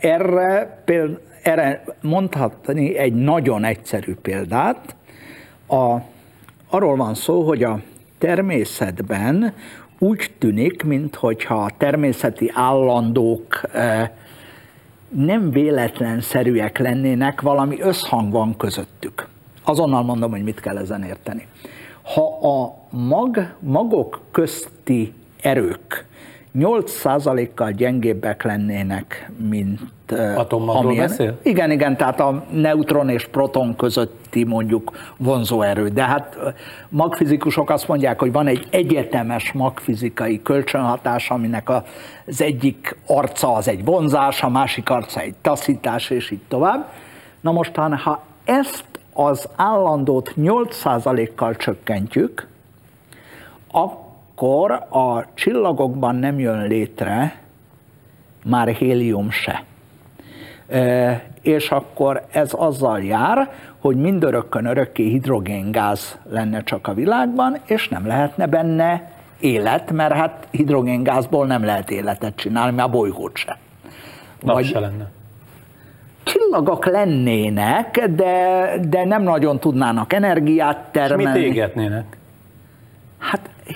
erre 0.00 0.82
például 0.84 1.20
erre 1.46 1.84
mondhatni 2.00 2.96
egy 2.96 3.14
nagyon 3.14 3.64
egyszerű 3.64 4.14
példát. 4.14 4.96
A, 5.68 5.96
arról 6.68 6.96
van 6.96 7.14
szó, 7.14 7.42
hogy 7.42 7.62
a 7.62 7.80
természetben 8.18 9.54
úgy 9.98 10.30
tűnik, 10.38 10.82
mintha 10.82 11.54
a 11.54 11.70
természeti 11.78 12.50
állandók 12.54 13.60
e, 13.72 14.14
nem 15.08 15.50
véletlenszerűek 15.50 16.78
lennének, 16.78 17.40
valami 17.40 17.80
összhang 17.80 18.32
van 18.32 18.56
közöttük. 18.56 19.28
Azonnal 19.64 20.02
mondom, 20.02 20.30
hogy 20.30 20.42
mit 20.42 20.60
kell 20.60 20.76
ezen 20.76 21.02
érteni. 21.02 21.46
Ha 22.02 22.48
a 22.48 22.74
mag, 22.90 23.54
magok 23.60 24.20
közti 24.30 25.12
erők 25.42 26.06
8%-kal 26.58 27.70
gyengébbek 27.70 28.42
lennének, 28.42 29.30
mint 29.48 29.80
Atommagról 30.36 30.84
amilyen. 30.84 31.06
beszél? 31.06 31.38
Igen, 31.42 31.70
igen, 31.70 31.96
tehát 31.96 32.20
a 32.20 32.44
neutron 32.50 33.08
és 33.08 33.26
proton 33.26 33.76
közötti 33.76 34.44
mondjuk 34.44 35.12
vonzóerő. 35.16 35.88
De 35.88 36.04
hát 36.04 36.36
magfizikusok 36.88 37.70
azt 37.70 37.88
mondják, 37.88 38.18
hogy 38.18 38.32
van 38.32 38.46
egy 38.46 38.66
egyetemes 38.70 39.52
magfizikai 39.52 40.42
kölcsönhatás, 40.42 41.30
aminek 41.30 41.68
az 41.70 42.40
egyik 42.40 42.96
arca 43.06 43.54
az 43.54 43.68
egy 43.68 43.84
vonzás, 43.84 44.42
a 44.42 44.48
másik 44.48 44.90
arca 44.90 45.20
egy 45.20 45.34
taszítás, 45.40 46.10
és 46.10 46.30
így 46.30 46.42
tovább. 46.48 46.88
Na 47.40 47.52
mostan, 47.52 47.96
ha 47.96 48.22
ezt 48.44 48.84
az 49.12 49.48
állandót 49.56 50.34
8%-kal 50.36 51.56
csökkentjük, 51.56 52.46
akkor 53.70 54.05
akkor 54.36 54.72
a 54.72 55.24
csillagokban 55.34 56.16
nem 56.16 56.38
jön 56.38 56.66
létre 56.66 57.40
már 58.44 58.68
hélium 58.68 59.30
se. 59.30 59.62
És 61.42 61.70
akkor 61.70 62.26
ez 62.32 62.52
azzal 62.52 63.02
jár, 63.02 63.50
hogy 63.78 63.96
mindörökkön 63.96 64.64
örökké 64.64 65.08
hidrogéngáz 65.08 66.18
lenne 66.30 66.62
csak 66.62 66.86
a 66.86 66.94
világban, 66.94 67.58
és 67.66 67.88
nem 67.88 68.06
lehetne 68.06 68.46
benne 68.46 69.10
élet, 69.40 69.92
mert 69.92 70.14
hát 70.14 70.48
hidrogéngázból 70.50 71.46
nem 71.46 71.64
lehet 71.64 71.90
életet 71.90 72.36
csinálni, 72.36 72.76
mert 72.76 72.88
a 72.88 72.90
bolygót 72.90 73.36
se. 73.36 73.58
Nap 74.40 74.54
Vagy 74.54 74.64
se 74.64 74.80
lenne. 74.80 75.10
Csillagok 76.22 76.86
lennének, 76.86 78.06
de, 78.06 78.70
de 78.88 79.04
nem 79.04 79.22
nagyon 79.22 79.58
tudnának 79.58 80.12
energiát 80.12 80.88
termelni. 80.90 81.38
És 81.38 81.44
mit 81.44 81.54
égetnének? 81.54 82.16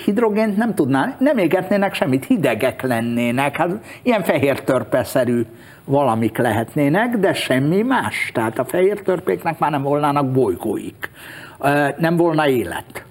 Hidrogént 0.05 0.57
nem 0.57 0.75
tudná, 0.75 1.17
nem 1.19 1.39
égetnének 1.39 1.95
semmit, 1.95 2.25
hidegek 2.25 2.83
lennének, 2.83 3.57
hát 3.57 3.71
ilyen 4.03 4.23
fehér 4.23 4.61
törpeszerű 4.61 5.47
valamik 5.85 6.39
lehetnének, 6.39 7.17
de 7.17 7.33
semmi 7.33 7.83
más. 7.83 8.31
Tehát 8.35 8.59
a 8.59 8.65
fehér 8.65 9.03
törpéknek 9.03 9.59
már 9.59 9.71
nem 9.71 9.83
volnának 9.83 10.31
bolygóik, 10.31 11.11
nem 11.97 12.17
volna 12.17 12.49
élet. 12.49 13.05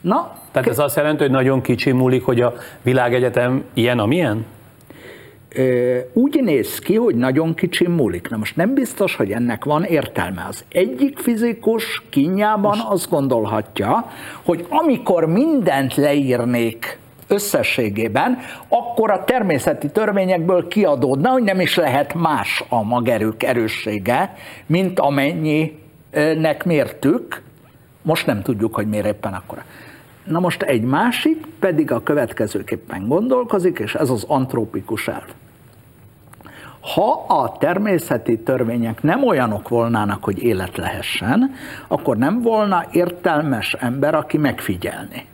Na, 0.00 0.36
Tehát 0.52 0.68
ez 0.68 0.78
azt 0.78 0.96
jelenti, 0.96 1.22
hogy 1.22 1.30
nagyon 1.30 1.60
kicsi 1.60 1.92
múlik, 1.92 2.24
hogy 2.24 2.40
a 2.40 2.54
világegyetem 2.82 3.64
ilyen, 3.74 3.98
amilyen? 3.98 4.44
Úgy 6.12 6.40
néz 6.42 6.78
ki, 6.78 6.94
hogy 6.94 7.14
nagyon 7.14 7.54
kicsi 7.54 7.88
múlik. 7.88 8.28
Na 8.28 8.36
most 8.36 8.56
nem 8.56 8.74
biztos, 8.74 9.16
hogy 9.16 9.30
ennek 9.30 9.64
van 9.64 9.82
értelme. 9.82 10.46
Az 10.48 10.64
egyik 10.72 11.18
fizikus 11.18 12.02
kinyában 12.10 12.78
azt 12.88 13.10
gondolhatja, 13.10 14.10
hogy 14.42 14.66
amikor 14.68 15.26
mindent 15.26 15.94
leírnék 15.94 16.98
összességében, 17.28 18.38
akkor 18.68 19.10
a 19.10 19.24
természeti 19.24 19.90
törvényekből 19.90 20.68
kiadódna, 20.68 21.30
hogy 21.30 21.42
nem 21.42 21.60
is 21.60 21.76
lehet 21.76 22.14
más 22.14 22.64
a 22.68 22.82
magerők 22.82 23.42
erőssége, 23.42 24.36
mint 24.66 25.00
amennyinek 25.00 26.64
mértük. 26.64 27.42
Most 28.02 28.26
nem 28.26 28.42
tudjuk, 28.42 28.74
hogy 28.74 28.88
miért 28.88 29.06
éppen 29.06 29.32
akkora. 29.32 29.64
Na 30.24 30.40
most 30.40 30.62
egy 30.62 30.82
másik 30.82 31.46
pedig 31.58 31.92
a 31.92 32.02
következőképpen 32.02 33.08
gondolkozik, 33.08 33.78
és 33.78 33.94
ez 33.94 34.10
az 34.10 34.24
antrópikus 34.28 35.08
elv. 35.08 35.28
Ha 36.92 37.24
a 37.28 37.56
természeti 37.58 38.38
törvények 38.38 39.02
nem 39.02 39.26
olyanok 39.26 39.68
volnának, 39.68 40.24
hogy 40.24 40.42
élet 40.42 40.76
lehessen, 40.76 41.54
akkor 41.88 42.16
nem 42.16 42.42
volna 42.42 42.84
értelmes 42.92 43.72
ember, 43.72 44.14
aki 44.14 44.38
megfigyelni. 44.38 45.26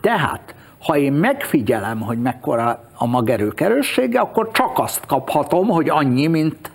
Tehát, 0.00 0.54
ha 0.78 0.96
én 0.96 1.12
megfigyelem, 1.12 2.00
hogy 2.00 2.18
mekkora 2.18 2.88
a 2.94 3.06
magerők 3.06 3.60
erőssége, 3.60 4.20
akkor 4.20 4.50
csak 4.50 4.78
azt 4.78 5.06
kaphatom, 5.06 5.68
hogy 5.68 5.88
annyi, 5.88 6.26
mint 6.26 6.70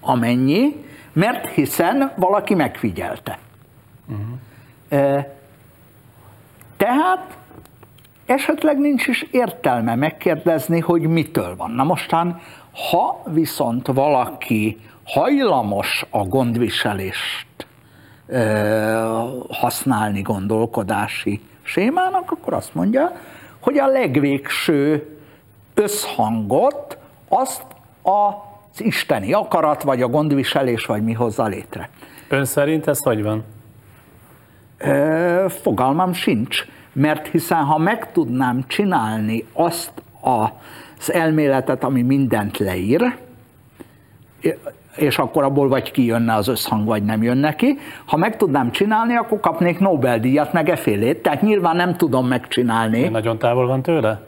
amennyi, 0.00 0.84
mert 1.12 1.46
hiszen 1.46 2.12
valaki 2.16 2.54
megfigyelte. 2.54 3.38
Uh-huh. 4.08 5.24
Tehát 6.76 7.36
esetleg 8.26 8.78
nincs 8.78 9.06
is 9.06 9.22
értelme 9.22 9.94
megkérdezni, 9.94 10.80
hogy 10.80 11.02
mitől 11.02 11.56
van. 11.56 11.70
Na 11.70 11.84
mostan 11.84 12.40
ha 12.78 13.22
viszont 13.26 13.86
valaki 13.86 14.78
hajlamos 15.04 16.04
a 16.10 16.24
gondviselést 16.24 17.46
ö, 18.26 19.24
használni 19.50 20.22
gondolkodási 20.22 21.40
sémának, 21.62 22.30
akkor 22.30 22.52
azt 22.52 22.74
mondja, 22.74 23.12
hogy 23.60 23.78
a 23.78 23.86
legvégső 23.86 25.08
összhangot 25.74 26.98
azt 27.28 27.64
az 28.02 28.80
isteni 28.80 29.32
akarat, 29.32 29.82
vagy 29.82 30.02
a 30.02 30.08
gondviselés, 30.08 30.86
vagy 30.86 31.02
mi 31.02 31.12
hozza 31.12 31.44
létre. 31.44 31.90
Ön 32.28 32.44
szerint 32.44 32.86
ez 32.86 33.02
hogy 33.02 33.22
van? 33.22 33.44
Ö, 34.78 35.46
fogalmam 35.62 36.12
sincs, 36.12 36.64
mert 36.92 37.26
hiszen 37.26 37.64
ha 37.64 37.78
meg 37.78 38.12
tudnám 38.12 38.64
csinálni 38.66 39.46
azt 39.52 39.92
a 40.22 40.46
az 40.98 41.12
elméletet, 41.12 41.84
ami 41.84 42.02
mindent 42.02 42.58
leír, 42.58 43.16
és 44.96 45.18
akkor 45.18 45.44
abból 45.44 45.68
vagy 45.68 45.90
kijönne 45.90 46.34
az 46.34 46.48
összhang, 46.48 46.86
vagy 46.86 47.02
nem 47.02 47.22
jön 47.22 47.36
neki. 47.36 47.78
Ha 48.04 48.16
meg 48.16 48.36
tudnám 48.36 48.70
csinálni, 48.70 49.14
akkor 49.14 49.40
kapnék 49.40 49.78
Nobel-díjat, 49.78 50.52
meg 50.52 50.68
efélét, 50.68 51.22
tehát 51.22 51.42
nyilván 51.42 51.76
nem 51.76 51.96
tudom 51.96 52.26
megcsinálni. 52.26 52.98
Én 52.98 53.10
nagyon 53.10 53.38
távol 53.38 53.66
van 53.66 53.82
tőle? 53.82 54.26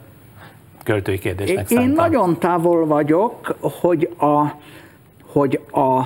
Költői 0.82 1.18
kérdésnek 1.18 1.70
Én, 1.70 1.80
én 1.80 1.88
nagyon 1.88 2.38
távol 2.38 2.86
vagyok, 2.86 3.56
hogy 3.60 4.10
a, 4.18 4.46
hogy 5.32 5.60
a 5.72 6.04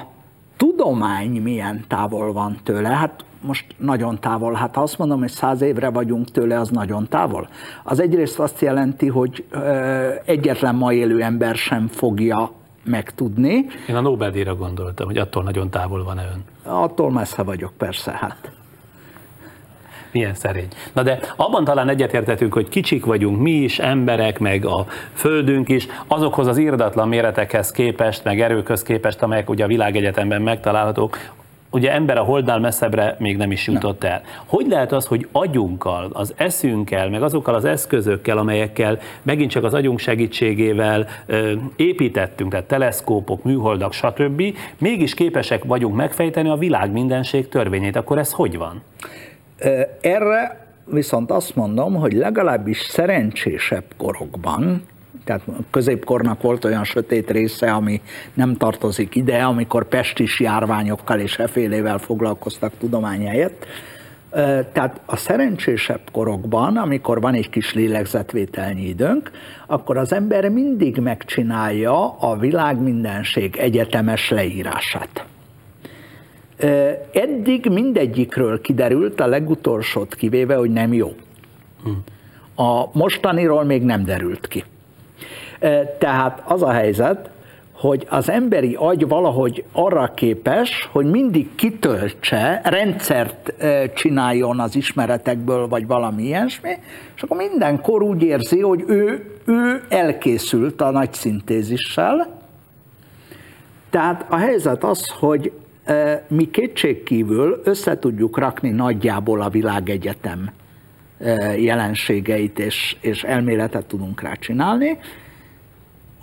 tudomány 0.57 1.43
milyen 1.43 1.85
távol 1.89 2.33
van 2.33 2.59
tőle. 2.63 2.89
Hát 2.89 3.25
most 3.47 3.65
nagyon 3.77 4.21
távol. 4.21 4.53
Hát 4.53 4.75
ha 4.75 4.83
azt 4.83 4.99
mondom, 4.99 5.21
hogy 5.21 5.31
száz 5.31 5.61
évre 5.61 5.91
vagyunk 5.91 6.31
tőle, 6.31 6.59
az 6.59 6.69
nagyon 6.69 7.09
távol. 7.09 7.49
Az 7.83 8.01
egyrészt 8.01 8.39
azt 8.39 8.61
jelenti, 8.61 9.09
hogy 9.09 9.45
egyetlen 10.25 10.75
ma 10.75 10.93
élő 10.93 11.23
ember 11.23 11.55
sem 11.55 11.89
fogja 11.89 12.51
megtudni. 12.85 13.67
Én 13.89 13.97
a 13.97 14.01
Nobel-díjra 14.01 14.55
gondoltam, 14.55 15.07
hogy 15.07 15.19
attól 15.19 15.43
nagyon 15.43 15.71
távol 15.71 16.05
van-e 16.05 16.23
ön. 16.33 16.45
Attól 16.73 17.11
messze 17.11 17.43
vagyok, 17.43 17.73
persze, 17.79 18.11
hát. 18.11 18.51
Milyen 20.13 20.35
szerény. 20.35 20.69
Na 20.93 21.03
de 21.03 21.19
abban 21.37 21.65
talán 21.65 21.89
egyetértetünk, 21.89 22.53
hogy 22.53 22.69
kicsik 22.69 23.05
vagyunk 23.05 23.41
mi 23.41 23.51
is, 23.51 23.79
emberek, 23.79 24.39
meg 24.39 24.65
a 24.65 24.87
földünk 25.13 25.69
is, 25.69 25.87
azokhoz 26.07 26.47
az 26.47 26.59
irdatlan 26.59 27.09
méretekhez 27.09 27.71
képest, 27.71 28.25
meg 28.25 28.41
erőköz 28.41 28.83
képest, 28.83 29.23
amelyek 29.23 29.51
ugye 29.51 29.65
a 29.65 29.67
világegyetemben 29.67 30.43
megtalálhatók, 30.43 31.19
ugye 31.75 31.93
ember 31.93 32.19
a 32.19 32.23
holdnál 32.23 32.59
messzebbre 32.59 33.17
még 33.19 33.37
nem 33.37 33.51
is 33.51 33.67
jutott 33.67 34.03
nem. 34.03 34.13
el. 34.13 34.23
Hogy 34.47 34.67
lehet 34.69 34.93
az, 34.93 35.07
hogy 35.07 35.29
agyunkkal, 35.33 36.11
az 36.13 36.35
eszünkkel, 36.37 37.09
meg 37.11 37.23
azokkal 37.23 37.55
az 37.55 37.65
eszközökkel, 37.65 38.39
amelyekkel 38.39 38.99
megint 39.23 39.51
csak 39.51 39.65
az 39.65 39.75
agyunk 39.75 39.99
segítségével 39.99 41.07
ö, 41.27 41.53
építettünk, 41.77 42.51
tehát 42.51 42.67
teleszkópok, 42.67 43.45
műholdak, 43.45 43.93
stb., 43.93 44.43
mégis 44.79 45.15
képesek 45.15 45.65
vagyunk 45.65 45.97
megfejteni 45.97 46.49
a 46.49 46.57
világ 46.57 46.93
mindenség 46.93 47.49
törvényét. 47.49 47.97
Akkor 47.97 48.19
ez 48.19 48.33
hogy 48.33 48.59
van? 48.59 48.83
Erre 50.01 50.67
viszont 50.85 51.31
azt 51.31 51.57
mondom, 51.57 51.95
hogy 51.95 52.13
legalábbis 52.13 52.79
szerencsésebb 52.79 53.85
korokban, 53.97 54.83
tehát 55.25 55.43
középkornak 55.71 56.43
volt 56.43 56.65
olyan 56.65 56.85
sötét 56.85 57.31
része, 57.31 57.73
ami 57.73 58.01
nem 58.35 58.57
tartozik 58.57 59.15
ide, 59.15 59.43
amikor 59.43 59.89
pestis 59.89 60.41
járványokkal 60.41 61.21
és 61.21 61.39
efélével 61.39 61.99
foglalkoztak 61.99 62.73
tudomány 62.79 63.27
helyett. 63.27 63.67
Tehát 64.73 65.01
a 65.07 65.17
szerencsésebb 65.17 66.01
korokban, 66.13 66.77
amikor 66.77 67.21
van 67.21 67.35
egy 67.35 67.51
kis 67.51 67.75
lélegzetvételnyi 67.75 68.89
időnk, 68.89 69.31
akkor 69.67 69.97
az 69.97 70.13
ember 70.13 70.49
mindig 70.49 70.97
megcsinálja 70.97 72.19
a 72.19 72.37
világ 72.37 72.83
mindenség 72.83 73.57
egyetemes 73.57 74.31
leírását. 74.31 75.25
Eddig 77.13 77.67
mindegyikről 77.71 78.61
kiderült, 78.61 79.21
a 79.21 79.27
legutolsót 79.27 80.15
kivéve, 80.15 80.55
hogy 80.55 80.71
nem 80.71 80.93
jó. 80.93 81.15
A 82.55 82.99
mostaniról 82.99 83.65
még 83.65 83.83
nem 83.83 84.05
derült 84.05 84.49
ki. 84.49 84.65
Tehát 85.99 86.43
az 86.45 86.63
a 86.63 86.71
helyzet, 86.71 87.31
hogy 87.73 88.07
az 88.11 88.31
emberi 88.31 88.75
agy 88.79 89.09
valahogy 89.09 89.65
arra 89.73 90.13
képes, 90.15 90.89
hogy 90.93 91.11
mindig 91.11 91.55
kitöltse, 91.55 92.61
rendszert 92.65 93.55
csináljon 93.95 94.61
az 94.61 94.77
ismeretekből, 94.77 95.69
vagy 95.69 95.87
valami 95.87 96.23
ilyesmi, 96.23 96.71
és 97.17 97.23
akkor 97.23 97.37
mindenkor 97.37 98.03
úgy 98.03 98.23
érzi, 98.23 98.61
hogy 98.61 98.85
ő, 98.87 99.31
ő 99.45 99.83
elkészült 99.89 100.81
a 100.81 100.91
nagy 100.91 101.13
szintézissel. 101.13 102.43
Tehát 103.91 104.27
a 104.29 104.37
helyzet 104.37 104.85
az, 104.85 105.09
hogy 105.19 105.53
mi 106.29 106.51
kétségkívül 106.51 107.61
össze 107.65 107.99
tudjuk 107.99 108.39
rakni 108.39 108.71
nagyjából 108.71 109.41
a 109.41 109.49
világegyetem 109.49 110.51
jelenségeit, 111.57 112.59
és, 112.59 112.97
és 113.01 113.25
elméletet 113.25 113.87
tudunk 113.87 114.21
rá 114.21 114.33
csinálni, 114.35 114.99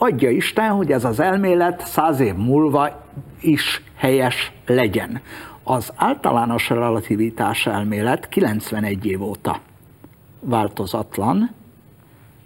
adja 0.04 0.30
Isten, 0.30 0.70
hogy 0.70 0.92
ez 0.92 1.06
az 1.06 1.20
elmélet 1.20 1.86
száz 1.86 2.20
év 2.20 2.36
múlva 2.36 3.06
is 3.42 3.82
helyes 3.96 4.52
legyen. 4.66 5.22
Az 5.64 5.94
általános 5.96 6.70
relativitás 6.70 7.66
elmélet 7.66 8.30
91 8.30 9.06
év 9.06 9.22
óta 9.22 9.60
változatlan, 10.40 11.52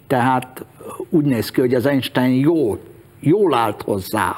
tehát 0.07 0.65
úgy 1.09 1.25
néz 1.25 1.51
ki, 1.51 1.59
hogy 1.59 1.73
az 1.73 1.85
Einstein 1.85 2.39
jól, 2.39 2.79
jól 3.19 3.53
állt 3.53 3.81
hozzá 3.81 4.35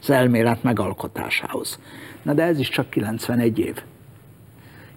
az 0.00 0.10
elmélet 0.10 0.62
megalkotásához. 0.62 1.78
Na 2.22 2.32
de 2.32 2.42
ez 2.42 2.58
is 2.58 2.68
csak 2.68 2.90
91 2.90 3.58
év. 3.58 3.82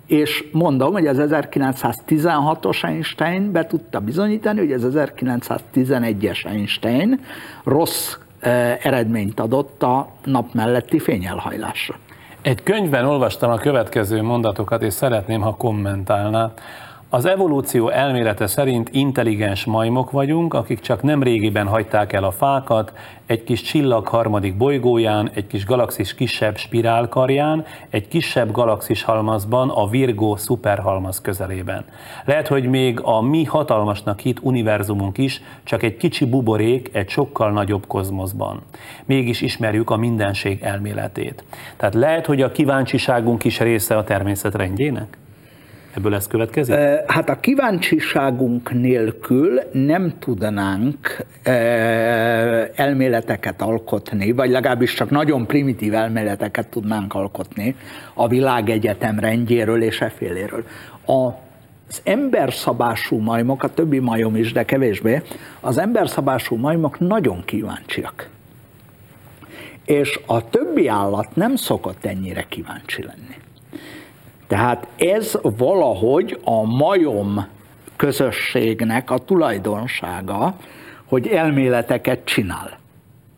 És 0.05 0.49
mondom, 0.51 0.91
hogy 0.91 1.07
az 1.07 1.17
1916-os 1.19 2.83
Einstein 2.83 3.51
be 3.51 3.65
tudta 3.65 3.99
bizonyítani, 3.99 4.59
hogy 4.59 4.71
az 4.71 4.87
1911-es 4.95 6.45
Einstein 6.45 7.19
rossz 7.63 8.17
eredményt 8.81 9.39
adott 9.39 9.83
a 9.83 10.07
nap 10.23 10.53
melletti 10.53 10.99
fényelhajlásra. 10.99 11.95
Egy 12.41 12.63
könyvben 12.63 13.05
olvastam 13.05 13.51
a 13.51 13.57
következő 13.57 14.21
mondatokat, 14.21 14.81
és 14.81 14.93
szeretném, 14.93 15.41
ha 15.41 15.55
kommentálná. 15.55 16.53
Az 17.15 17.25
evolúció 17.25 17.89
elmélete 17.89 18.47
szerint 18.47 18.89
intelligens 18.91 19.65
majmok 19.65 20.11
vagyunk, 20.11 20.53
akik 20.53 20.79
csak 20.79 21.01
nem 21.03 21.23
régiben 21.23 21.67
hagyták 21.67 22.13
el 22.13 22.23
a 22.23 22.31
fákat, 22.31 22.93
egy 23.25 23.43
kis 23.43 23.61
csillag 23.61 24.07
harmadik 24.07 24.57
bolygóján, 24.57 25.31
egy 25.33 25.47
kis 25.47 25.65
galaxis 25.65 26.15
kisebb 26.15 26.57
spirálkarján, 26.57 27.65
egy 27.89 28.07
kisebb 28.07 28.51
galaxis 28.51 29.03
halmazban, 29.03 29.69
a 29.69 29.87
Virgo 29.87 30.35
szuperhalmaz 30.37 31.21
közelében. 31.21 31.85
Lehet, 32.25 32.47
hogy 32.47 32.69
még 32.69 32.99
a 33.01 33.21
mi 33.21 33.43
hatalmasnak 33.43 34.19
hit 34.19 34.39
univerzumunk 34.41 35.17
is 35.17 35.41
csak 35.63 35.83
egy 35.83 35.97
kicsi 35.97 36.25
buborék 36.25 36.89
egy 36.93 37.09
sokkal 37.09 37.51
nagyobb 37.51 37.87
kozmoszban. 37.87 38.61
Mégis 39.05 39.41
ismerjük 39.41 39.89
a 39.89 39.97
mindenség 39.97 40.61
elméletét. 40.61 41.43
Tehát 41.77 41.93
lehet, 41.93 42.25
hogy 42.25 42.41
a 42.41 42.51
kíváncsiságunk 42.51 43.43
is 43.43 43.59
része 43.59 43.97
a 43.97 44.03
természet 44.03 44.55
rendjének? 44.55 45.17
Ebből 45.95 46.15
ez 46.15 46.27
következik? 46.27 46.75
Hát 47.07 47.29
a 47.29 47.39
kíváncsiságunk 47.39 48.73
nélkül 48.73 49.59
nem 49.71 50.13
tudnánk 50.19 51.25
elméleteket 52.75 53.61
alkotni, 53.61 54.31
vagy 54.31 54.49
legalábbis 54.49 54.93
csak 54.93 55.09
nagyon 55.09 55.45
primitív 55.45 55.93
elméleteket 55.93 56.67
tudnánk 56.67 57.13
alkotni 57.13 57.75
a 58.13 58.27
világegyetem 58.27 59.19
rendjéről 59.19 59.81
és 59.81 60.01
eféléről. 60.01 60.63
A 61.07 61.43
az 61.89 62.01
emberszabású 62.03 63.17
majmok, 63.17 63.63
a 63.63 63.73
többi 63.73 63.99
majom 63.99 64.35
is, 64.35 64.51
de 64.51 64.65
kevésbé, 64.65 65.21
az 65.59 65.77
emberszabású 65.77 66.55
majmok 66.55 66.99
nagyon 66.99 67.45
kíváncsiak. 67.45 68.29
És 69.85 70.19
a 70.25 70.49
többi 70.49 70.87
állat 70.87 71.35
nem 71.35 71.55
szokott 71.55 72.05
ennyire 72.05 72.45
kíváncsi 72.49 73.03
lenni. 73.03 73.44
Tehát 74.47 74.87
ez 74.97 75.37
valahogy 75.41 76.39
a 76.43 76.63
majom 76.63 77.47
közösségnek 77.95 79.11
a 79.11 79.17
tulajdonsága, 79.17 80.55
hogy 81.05 81.27
elméleteket 81.27 82.25
csinál. 82.25 82.79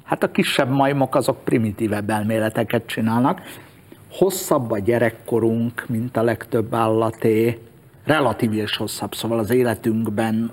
Hát 0.03 0.23
a 0.23 0.31
kisebb 0.31 0.69
majmok 0.69 1.15
azok 1.15 1.43
primitívebb 1.43 2.09
elméleteket 2.09 2.85
csinálnak. 2.85 3.41
Hosszabb 4.11 4.71
a 4.71 4.79
gyerekkorunk, 4.79 5.85
mint 5.87 6.17
a 6.17 6.21
legtöbb 6.23 6.73
állaté, 6.73 7.59
relatív 8.05 8.53
is 8.53 8.77
hosszabb, 8.77 9.15
szóval 9.15 9.39
az 9.39 9.49
életünkben 9.49 10.51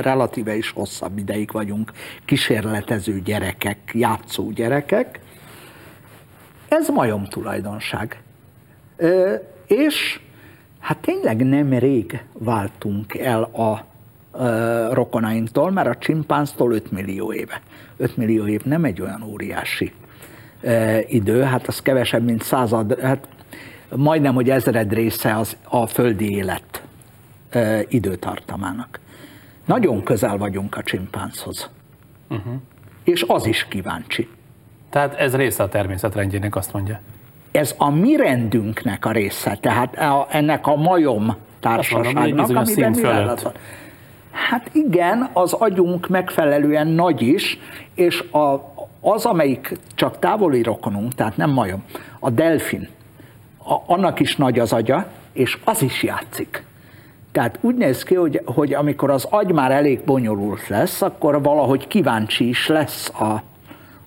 relatíve 0.00 0.54
is 0.56 0.70
hosszabb 0.70 1.18
ideig 1.18 1.52
vagyunk 1.52 1.92
kísérletező 2.24 3.20
gyerekek, 3.20 3.78
játszó 3.92 4.50
gyerekek. 4.50 5.20
Ez 6.68 6.88
majom 6.88 7.24
tulajdonság. 7.24 8.22
És 9.76 10.20
hát 10.78 10.98
tényleg 10.98 11.46
nem 11.46 11.72
rég 11.72 12.22
váltunk 12.32 13.14
el 13.14 13.42
a 13.42 13.84
rokonainktól, 14.92 15.70
mert 15.70 15.88
a 15.88 15.96
csimpánztól 15.96 16.72
5 16.72 16.90
millió 16.90 17.32
éve. 17.32 17.60
5 17.96 18.16
millió 18.16 18.46
év 18.46 18.64
nem 18.64 18.84
egy 18.84 19.00
olyan 19.00 19.22
óriási 19.22 19.92
idő, 21.06 21.42
hát 21.42 21.66
az 21.66 21.82
kevesebb, 21.82 22.24
mint 22.24 22.42
század, 22.42 23.00
hát 23.00 23.28
majdnem, 23.96 24.34
hogy 24.34 24.50
ezred 24.50 24.92
része 24.92 25.36
az 25.36 25.56
a 25.64 25.86
földi 25.86 26.34
élet 26.34 26.82
időtartamának. 27.88 29.00
Nagyon 29.64 30.02
közel 30.02 30.36
vagyunk 30.36 30.76
a 30.76 30.82
csimpánzhoz. 30.82 31.70
Uh-huh. 32.28 32.54
És 33.04 33.24
az 33.28 33.46
is 33.46 33.66
kíváncsi. 33.68 34.28
Tehát 34.90 35.14
ez 35.14 35.36
része 35.36 35.62
a 35.62 35.68
természetrendjének, 35.68 36.56
azt 36.56 36.72
mondja 36.72 37.00
ez 37.52 37.74
a 37.78 37.90
mi 37.90 38.16
rendünknek 38.16 39.04
a 39.04 39.10
része, 39.10 39.58
tehát 39.60 39.98
a, 39.98 40.26
ennek 40.30 40.66
a 40.66 40.76
majom 40.76 41.36
társaságnak, 41.60 42.36
mondom, 42.36 42.56
amiben 42.56 42.90
mi 42.90 43.00
Hát 44.30 44.70
igen, 44.72 45.28
az 45.32 45.52
agyunk 45.52 46.08
megfelelően 46.08 46.86
nagy 46.86 47.22
is, 47.22 47.58
és 47.94 48.20
a, 48.20 48.72
az, 49.00 49.24
amelyik 49.24 49.78
csak 49.94 50.18
távoli 50.18 50.62
rokonunk, 50.62 51.14
tehát 51.14 51.36
nem 51.36 51.50
majom, 51.50 51.84
a 52.18 52.30
delfin, 52.30 52.88
a, 53.58 53.74
annak 53.86 54.20
is 54.20 54.36
nagy 54.36 54.58
az 54.58 54.72
agya, 54.72 55.06
és 55.32 55.58
az 55.64 55.82
is 55.82 56.02
játszik. 56.02 56.64
Tehát 57.32 57.58
úgy 57.60 57.74
néz 57.74 58.02
ki, 58.02 58.14
hogy, 58.14 58.42
hogy 58.44 58.74
amikor 58.74 59.10
az 59.10 59.26
agy 59.30 59.52
már 59.52 59.70
elég 59.70 60.00
bonyolult 60.04 60.68
lesz, 60.68 61.02
akkor 61.02 61.42
valahogy 61.42 61.86
kíváncsi 61.86 62.48
is 62.48 62.66
lesz 62.66 63.08
a, 63.08 63.42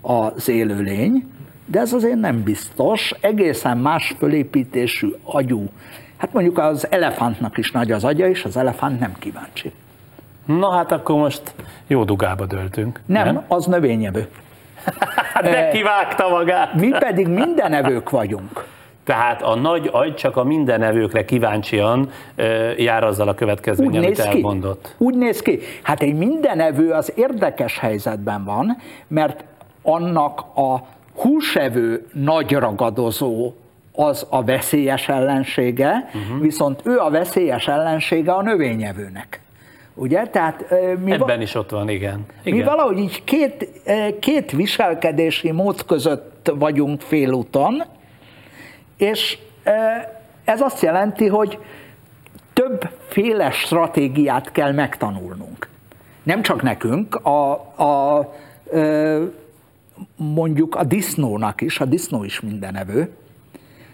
az 0.02 0.50
élőlény, 0.50 1.28
de 1.74 1.80
ez 1.80 1.94
azért 1.94 2.20
nem 2.20 2.44
biztos, 2.44 3.14
egészen 3.22 3.78
más 3.78 4.16
fölépítésű 4.18 5.08
agyú. 5.24 5.70
Hát 6.18 6.34
mondjuk 6.34 6.58
az 6.58 6.88
elefántnak 6.92 7.58
is 7.58 7.72
nagy 7.72 7.92
az 7.92 8.04
agya, 8.04 8.28
és 8.28 8.44
az 8.44 8.58
elefánt 8.58 9.00
nem 9.00 9.16
kíváncsi. 9.20 9.72
Na 10.46 10.72
hát 10.72 10.92
akkor 10.92 11.16
most 11.16 11.42
jó 11.88 12.04
dugába 12.04 12.46
döltünk. 12.46 13.02
Nem, 13.06 13.26
nem? 13.26 13.44
az 13.48 13.66
növényevő. 13.66 14.28
De 15.42 15.70
kivágta 15.70 16.30
magát. 16.30 16.74
Mi 16.74 16.90
pedig 16.90 17.28
mindenevők 17.28 18.10
vagyunk. 18.10 18.66
Tehát 19.04 19.42
a 19.42 19.56
nagy 19.56 19.90
agy 19.92 20.16
csak 20.16 20.38
a 20.38 20.44
mindenevőkre 20.44 21.26
kíváncsian 21.26 22.10
jár 22.78 23.04
azzal 23.04 23.28
a 23.28 23.34
következmény, 23.34 23.98
amit 23.98 24.20
elmondott. 24.20 24.96
Úgy 24.98 25.16
néz 25.16 25.42
ki. 25.42 25.60
Hát 25.82 26.02
egy 26.02 26.16
mindenevő 26.16 26.92
az 26.92 27.12
érdekes 27.16 27.80
helyzetben 27.80 28.44
van, 28.44 28.78
mert 29.08 29.44
annak 29.82 30.40
a 30.56 30.84
húsevő 31.16 32.08
nagy 32.14 32.52
ragadozó 32.52 33.54
az 33.96 34.26
a 34.30 34.44
veszélyes 34.44 35.10
ellensége, 35.10 36.10
uh-huh. 36.14 36.42
viszont 36.42 36.82
ő 36.84 36.98
a 36.98 37.10
veszélyes 37.10 37.68
ellensége 37.68 38.32
a 38.32 38.42
növényevőnek. 38.42 39.42
Ugye? 39.96 40.28
Tehát, 40.28 40.66
mi 41.04 41.12
Ebben 41.12 41.42
is 41.42 41.56
ott 41.56 41.70
van, 41.70 41.90
igen. 41.90 42.26
igen. 42.44 42.58
Mi 42.58 42.64
valahogy 42.64 42.98
így 42.98 43.24
két, 43.24 43.70
két 44.20 44.52
viselkedési 44.52 45.52
mód 45.52 45.86
között 45.86 46.52
vagyunk 46.56 47.02
félúton, 47.02 47.84
és 48.98 49.38
ez 50.44 50.62
azt 50.62 50.82
jelenti, 50.82 51.28
hogy 51.28 51.58
többféle 52.54 53.52
stratégiát 53.52 54.52
kell 54.52 54.72
megtanulnunk. 54.72 55.68
Nem 56.24 56.42
csak 56.42 56.62
nekünk, 56.62 57.16
a, 57.16 57.52
a, 57.84 58.34
mondjuk 60.16 60.76
a 60.76 60.84
disznónak 60.84 61.62
is, 61.62 61.80
a 61.80 61.86
disznó 61.86 62.24
is 62.24 62.40
mindenevő, 62.40 63.10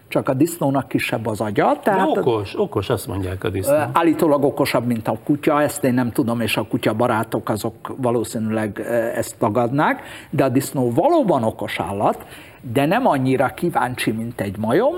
csak 0.07 0.29
a 0.29 0.33
disznónak 0.33 0.87
kisebb 0.87 1.27
az 1.27 1.41
agya. 1.41 1.79
Tehát 1.83 2.13
De 2.13 2.19
okos, 2.19 2.59
okos, 2.59 2.89
azt 2.89 3.07
mondják 3.07 3.43
a 3.43 3.49
disznó. 3.49 3.75
Állítólag 3.91 4.43
okosabb, 4.43 4.85
mint 4.85 5.07
a 5.07 5.17
kutya, 5.23 5.61
ezt 5.61 5.83
én 5.83 5.93
nem 5.93 6.11
tudom, 6.11 6.41
és 6.41 6.57
a 6.57 6.63
kutya 6.63 6.93
barátok 6.93 7.49
azok 7.49 7.93
valószínűleg 7.97 8.79
ezt 9.15 9.37
tagadnák, 9.37 10.01
de 10.29 10.43
a 10.43 10.49
disznó 10.49 10.91
valóban 10.91 11.43
okos 11.43 11.79
állat, 11.79 12.25
de 12.61 12.85
nem 12.85 13.07
annyira 13.07 13.47
kíváncsi, 13.47 14.11
mint 14.11 14.41
egy 14.41 14.57
majom, 14.57 14.95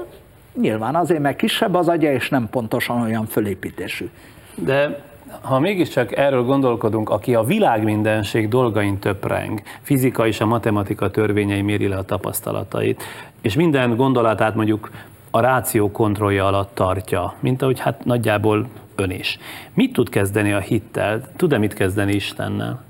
nyilván 0.62 0.96
azért, 0.96 1.22
mert 1.22 1.38
kisebb 1.38 1.76
az 1.76 1.88
agya, 1.88 2.12
és 2.12 2.30
nem 2.30 2.50
pontosan 2.50 3.02
olyan 3.02 3.26
fölépítésű. 3.26 4.10
De 4.56 5.04
ha 5.42 5.60
mégiscsak 5.60 6.18
erről 6.18 6.44
gondolkodunk, 6.44 7.10
aki 7.10 7.36
a 7.36 7.44
világ 7.44 7.84
mindenség 7.84 8.48
dolgain 8.48 9.00
töpreng, 9.00 9.62
fizika 9.82 10.28
és 10.28 10.42
a 10.42 10.46
matematika 10.46 11.12
törvényei 11.12 11.62
méri 11.62 11.88
le 11.88 11.98
a 11.98 12.04
tapasztalatait, 12.04 13.04
és 13.42 13.56
minden 13.56 13.96
gondolatát 13.96 14.56
mondjuk 14.56 14.92
a 15.32 15.40
ráció 15.40 15.92
kontrollja 15.92 16.46
alatt 16.46 16.76
tartja, 16.76 17.34
mint 17.40 17.62
ahogy 17.62 17.80
hát 17.80 18.06
nagyjából 18.06 18.68
ön 18.96 19.12
is. 19.12 19.38
Mit 19.74 19.94
tud 19.94 20.10
kezdeni 20.10 20.52
a 20.52 20.60
hittel? 20.60 21.22
Tud-e 21.36 21.58
mit 21.58 21.74
kezdeni 21.74 22.14
Istennel? 22.14 22.84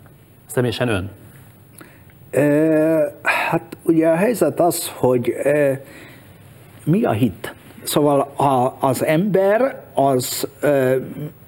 Személyesen 0.45 0.87
ön? 0.87 1.09
E, 2.29 3.19
hát 3.21 3.77
ugye 3.83 4.07
a 4.07 4.15
helyzet 4.15 4.59
az, 4.59 4.91
hogy 4.95 5.29
e, 5.29 5.81
mi 6.83 7.03
a 7.03 7.11
hit? 7.11 7.53
Szóval 7.83 8.19
a, 8.35 8.75
az 8.79 9.05
ember 9.05 9.83
az 9.93 10.47
e, 10.61 10.95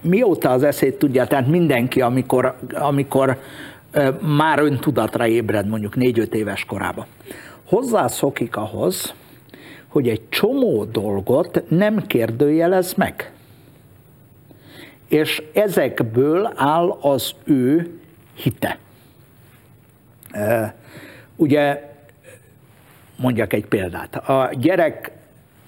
mióta 0.04 0.50
az 0.50 0.64
eszét 0.64 0.98
tudja, 0.98 1.26
tehát 1.26 1.48
mindenki, 1.48 2.02
amikor, 2.02 2.56
amikor 2.74 3.40
már 4.38 4.60
öntudatra 4.60 5.28
ébred, 5.28 5.68
mondjuk 5.68 5.96
négy-öt 5.96 6.34
éves 6.34 6.66
korában, 6.66 7.06
hozzászokik 7.66 8.56
ahhoz, 8.56 9.14
hogy 9.88 10.08
egy 10.08 10.30
csomó 10.30 10.84
dolgot 10.84 11.64
nem 11.70 12.06
kérdőjelez 12.08 12.94
meg. 12.94 13.32
És 15.08 15.44
ezekből 15.54 16.52
áll 16.56 16.98
az 17.02 17.32
ő 17.44 18.00
hite. 18.34 18.78
Ugye 21.36 21.92
mondjak 23.16 23.54
egy 23.54 23.66
példát. 23.66 24.16
A 24.16 24.50
gyerek 24.54 25.12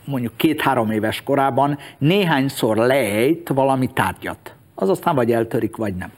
mondjuk 0.06 0.38
két-három 0.38 0.92
éves 0.92 1.24
korában 1.24 1.78
néhányszor 1.98 2.78
lejt 2.78 3.50
valami 3.50 3.88
tárgyat. 3.94 4.56
Az 4.76 4.90
aztán 4.90 5.16
vagy 5.16 5.32
eltörik, 5.32 5.76
vagy 5.76 5.96
nem. 5.96 6.12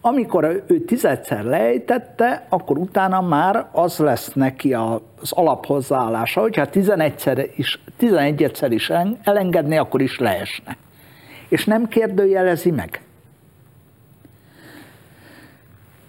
Amikor 0.00 0.64
ő 0.66 0.80
tizedszer 0.80 1.44
lejtette, 1.44 2.46
akkor 2.48 2.78
utána 2.78 3.20
már 3.20 3.66
az 3.72 3.98
lesz 3.98 4.32
neki 4.32 4.74
az 4.74 5.32
alaphozzáállása, 5.32 6.40
hogyha 6.40 6.66
11-szer 6.72 7.50
is, 7.56 7.80
11 7.96 8.50
is 8.68 8.90
elengedné, 9.22 9.76
akkor 9.76 10.02
is 10.02 10.18
leesne. 10.18 10.76
És 11.48 11.64
nem 11.64 11.88
kérdőjelezi 11.88 12.70
meg. 12.70 13.02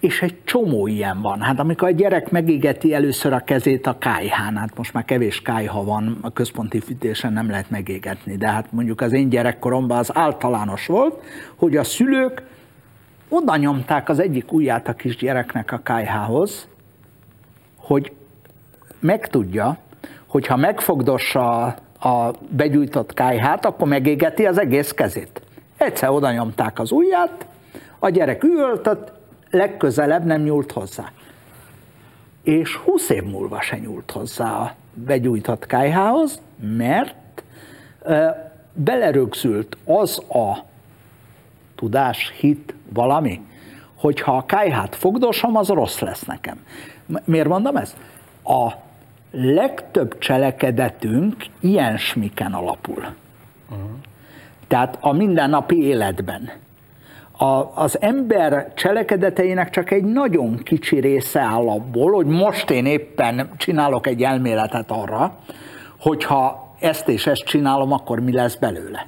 És 0.02 0.22
egy 0.22 0.44
csomó 0.44 0.86
ilyen 0.86 1.20
van. 1.20 1.40
Hát 1.40 1.58
amikor 1.58 1.88
a 1.88 1.90
gyerek 1.90 2.30
megégeti 2.30 2.94
először 2.94 3.32
a 3.32 3.38
kezét 3.38 3.86
a 3.86 3.98
kájhán, 3.98 4.56
hát 4.56 4.76
most 4.76 4.92
már 4.92 5.04
kevés 5.04 5.42
kájha 5.42 5.84
van, 5.84 6.18
a 6.20 6.32
központi 6.32 6.80
fűtésen 6.80 7.32
nem 7.32 7.50
lehet 7.50 7.70
megégetni, 7.70 8.36
de 8.36 8.48
hát 8.48 8.72
mondjuk 8.72 9.00
az 9.00 9.12
én 9.12 9.28
gyerekkoromban 9.28 9.98
az 9.98 10.16
általános 10.16 10.86
volt, 10.86 11.22
hogy 11.56 11.76
a 11.76 11.84
szülők 11.84 12.42
oda 13.28 13.56
nyomták 13.56 14.08
az 14.08 14.18
egyik 14.18 14.52
ujját 14.52 14.88
a 14.88 14.92
kisgyereknek 14.92 15.72
a 15.72 15.80
kájhához, 15.82 16.68
hogy 17.76 18.12
megtudja, 19.00 19.76
hogy 20.26 20.46
ha 20.46 20.56
megfogdossa 20.56 21.64
a 22.00 22.30
begyújtott 22.48 23.14
kájhát, 23.14 23.64
akkor 23.64 23.88
megégeti 23.88 24.46
az 24.46 24.58
egész 24.58 24.90
kezét. 24.90 25.42
Egyszer 25.76 26.08
oda 26.08 26.32
nyomták 26.32 26.78
az 26.78 26.90
ujját, 26.90 27.46
a 27.98 28.08
gyerek 28.08 28.42
üvöltött, 28.42 29.20
legközelebb 29.52 30.24
nem 30.24 30.42
nyúlt 30.42 30.72
hozzá. 30.72 31.10
És 32.42 32.74
20 32.76 33.08
év 33.08 33.22
múlva 33.22 33.60
se 33.60 33.78
nyúlt 33.78 34.10
hozzá 34.10 34.50
a 34.50 34.74
begyújtott 34.94 35.66
kájhához, 35.66 36.40
mert 36.60 37.42
belerögzült 38.72 39.76
az 39.84 40.18
a 40.18 40.64
tudás, 41.74 42.32
hit, 42.38 42.74
valami, 42.88 43.40
hogyha 43.94 44.36
a 44.36 44.46
kájhát 44.46 44.94
fogdosom, 44.94 45.56
az 45.56 45.68
rossz 45.68 45.98
lesz 45.98 46.24
nekem. 46.24 46.64
Miért 47.24 47.48
mondom 47.48 47.76
ezt? 47.76 47.96
A 48.44 48.72
legtöbb 49.30 50.18
cselekedetünk 50.18 51.46
ilyen 51.60 51.96
smiken 51.96 52.52
alapul. 52.52 53.14
Uh-huh. 53.70 53.90
Tehát 54.68 54.98
a 55.00 55.12
mindennapi 55.12 55.82
életben 55.82 56.50
a, 57.36 57.70
az 57.74 58.00
ember 58.00 58.72
cselekedeteinek 58.74 59.70
csak 59.70 59.90
egy 59.90 60.04
nagyon 60.04 60.56
kicsi 60.56 61.00
része 61.00 61.40
áll 61.40 61.68
abból, 61.68 62.12
hogy 62.12 62.26
most 62.26 62.70
én 62.70 62.86
éppen 62.86 63.50
csinálok 63.56 64.06
egy 64.06 64.22
elméletet 64.22 64.90
arra, 64.90 65.38
hogyha 66.00 66.74
ezt 66.80 67.08
és 67.08 67.26
ezt 67.26 67.44
csinálom, 67.44 67.92
akkor 67.92 68.20
mi 68.20 68.32
lesz 68.32 68.54
belőle. 68.54 69.06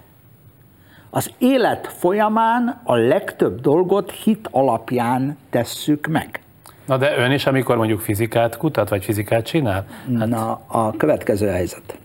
Az 1.10 1.30
élet 1.38 1.86
folyamán 1.86 2.80
a 2.84 2.94
legtöbb 2.94 3.60
dolgot 3.60 4.10
hit 4.10 4.48
alapján 4.50 5.36
tesszük 5.50 6.06
meg. 6.06 6.42
Na 6.86 6.96
de 6.96 7.16
ön 7.16 7.30
is, 7.30 7.46
amikor 7.46 7.76
mondjuk 7.76 8.00
fizikát 8.00 8.56
kutat, 8.56 8.88
vagy 8.88 9.04
fizikát 9.04 9.46
csinál? 9.46 9.86
Hát... 10.18 10.28
Na, 10.28 10.60
a 10.66 10.96
következő 10.96 11.48
helyzet. 11.48 11.98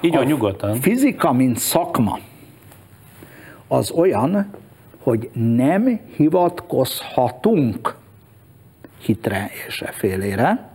Így 0.00 0.16
a 0.16 0.22
nyugodtan. 0.22 0.80
Fizika, 0.80 1.32
mint 1.32 1.58
szakma, 1.58 2.18
az 3.68 3.90
olyan, 3.90 4.50
hogy 5.04 5.30
nem 5.32 6.00
hivatkozhatunk 6.16 7.96
hitre 9.00 9.50
és 9.66 9.84
félére, 9.90 10.68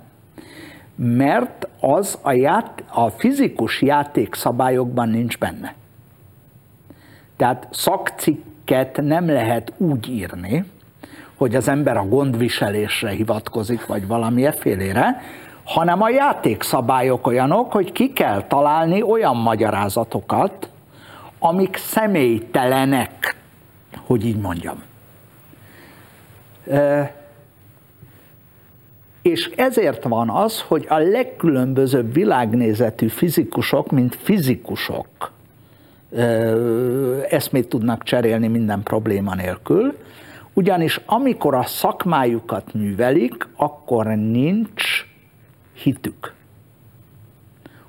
mert 0.95 1.67
az 1.79 2.17
a, 2.21 2.31
ját, 2.31 2.83
a 2.93 3.09
fizikus 3.09 3.81
játékszabályokban 3.81 5.09
nincs 5.09 5.37
benne. 5.37 5.73
Tehát 7.37 7.67
szakcikket 7.71 9.01
nem 9.01 9.27
lehet 9.27 9.73
úgy 9.77 10.09
írni, 10.09 10.63
hogy 11.35 11.55
az 11.55 11.67
ember 11.67 11.97
a 11.97 12.07
gondviselésre 12.07 13.09
hivatkozik, 13.09 13.85
vagy 13.85 14.07
valami 14.07 14.49
félére, 14.59 15.21
hanem 15.63 16.01
a 16.01 16.09
játékszabályok 16.09 17.27
olyanok, 17.27 17.71
hogy 17.71 17.91
ki 17.91 18.13
kell 18.13 18.43
találni 18.47 19.01
olyan 19.01 19.35
magyarázatokat, 19.35 20.69
amik 21.39 21.77
személytelenek 21.77 23.37
hogy 24.05 24.25
így 24.25 24.37
mondjam. 24.37 24.83
És 29.21 29.51
ezért 29.55 30.03
van 30.03 30.29
az, 30.29 30.61
hogy 30.61 30.85
a 30.89 30.97
legkülönbözőbb 30.97 32.13
világnézetű 32.13 33.07
fizikusok, 33.07 33.91
mint 33.91 34.15
fizikusok, 34.15 35.31
eszmét 37.29 37.69
tudnak 37.69 38.03
cserélni 38.03 38.47
minden 38.47 38.83
probléma 38.83 39.35
nélkül, 39.35 39.97
ugyanis 40.53 41.01
amikor 41.05 41.55
a 41.55 41.63
szakmájukat 41.63 42.73
művelik, 42.73 43.47
akkor 43.55 44.05
nincs 44.05 45.05
hitük. 45.73 46.33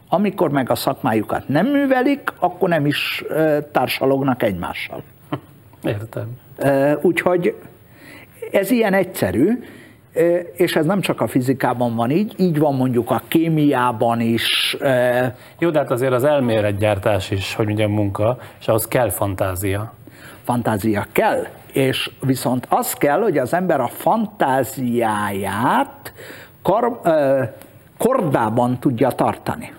Amikor 0.08 0.50
meg 0.50 0.70
a 0.70 0.74
szakmájukat 0.74 1.48
nem 1.48 1.66
művelik, 1.66 2.32
akkor 2.38 2.68
nem 2.68 2.86
is 2.86 3.24
társalognak 3.72 4.42
egymással. 4.42 5.02
Értem. 5.84 6.28
Úgyhogy 7.02 7.54
ez 8.52 8.70
ilyen 8.70 8.94
egyszerű, 8.94 9.62
és 10.52 10.76
ez 10.76 10.86
nem 10.86 11.00
csak 11.00 11.20
a 11.20 11.26
fizikában 11.26 11.96
van 11.96 12.10
így, 12.10 12.34
így 12.36 12.58
van 12.58 12.74
mondjuk 12.74 13.10
a 13.10 13.22
kémiában 13.28 14.20
is. 14.20 14.76
Jó, 15.58 15.70
de 15.70 15.78
hát 15.78 15.90
azért 15.90 16.12
az 16.12 16.24
elméletgyártás 16.24 17.30
is, 17.30 17.54
hogy 17.54 17.66
mondjam, 17.66 17.92
munka, 17.92 18.38
és 18.60 18.68
ahhoz 18.68 18.88
kell 18.88 19.10
fantázia. 19.10 19.92
Fantázia 20.42 21.06
kell, 21.12 21.46
és 21.72 22.10
viszont 22.20 22.66
az 22.68 22.92
kell, 22.92 23.20
hogy 23.20 23.38
az 23.38 23.54
ember 23.54 23.80
a 23.80 23.88
fantáziáját 23.88 26.12
kar, 26.62 27.00
kordában 27.98 28.78
tudja 28.78 29.10
tartani. 29.10 29.72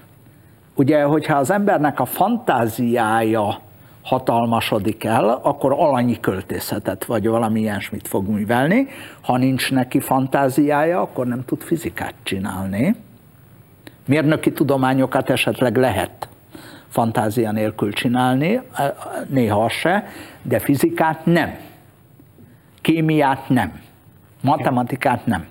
Ugye, 0.75 1.03
hogyha 1.03 1.37
az 1.37 1.51
embernek 1.51 1.99
a 1.99 2.05
fantáziája 2.05 3.59
hatalmasodik 4.01 5.03
el, 5.03 5.39
akkor 5.43 5.71
alanyi 5.71 6.19
költészetet 6.19 7.05
vagy 7.05 7.27
valami 7.27 7.59
ilyesmit 7.59 8.07
fog 8.07 8.27
művelni. 8.27 8.87
Ha 9.21 9.37
nincs 9.37 9.71
neki 9.71 9.99
fantáziája, 9.99 11.01
akkor 11.01 11.27
nem 11.27 11.45
tud 11.45 11.61
fizikát 11.61 12.13
csinálni. 12.23 12.95
Mérnöki 14.05 14.51
tudományokat 14.51 15.29
esetleg 15.29 15.77
lehet 15.77 16.29
fantázia 16.91 17.51
nélkül 17.51 17.93
csinálni, 17.93 18.61
néha 19.27 19.69
se, 19.69 20.07
de 20.41 20.59
fizikát 20.59 21.25
nem. 21.25 21.55
Kémiát 22.81 23.49
nem. 23.49 23.81
Matematikát 24.41 25.25
nem. 25.25 25.45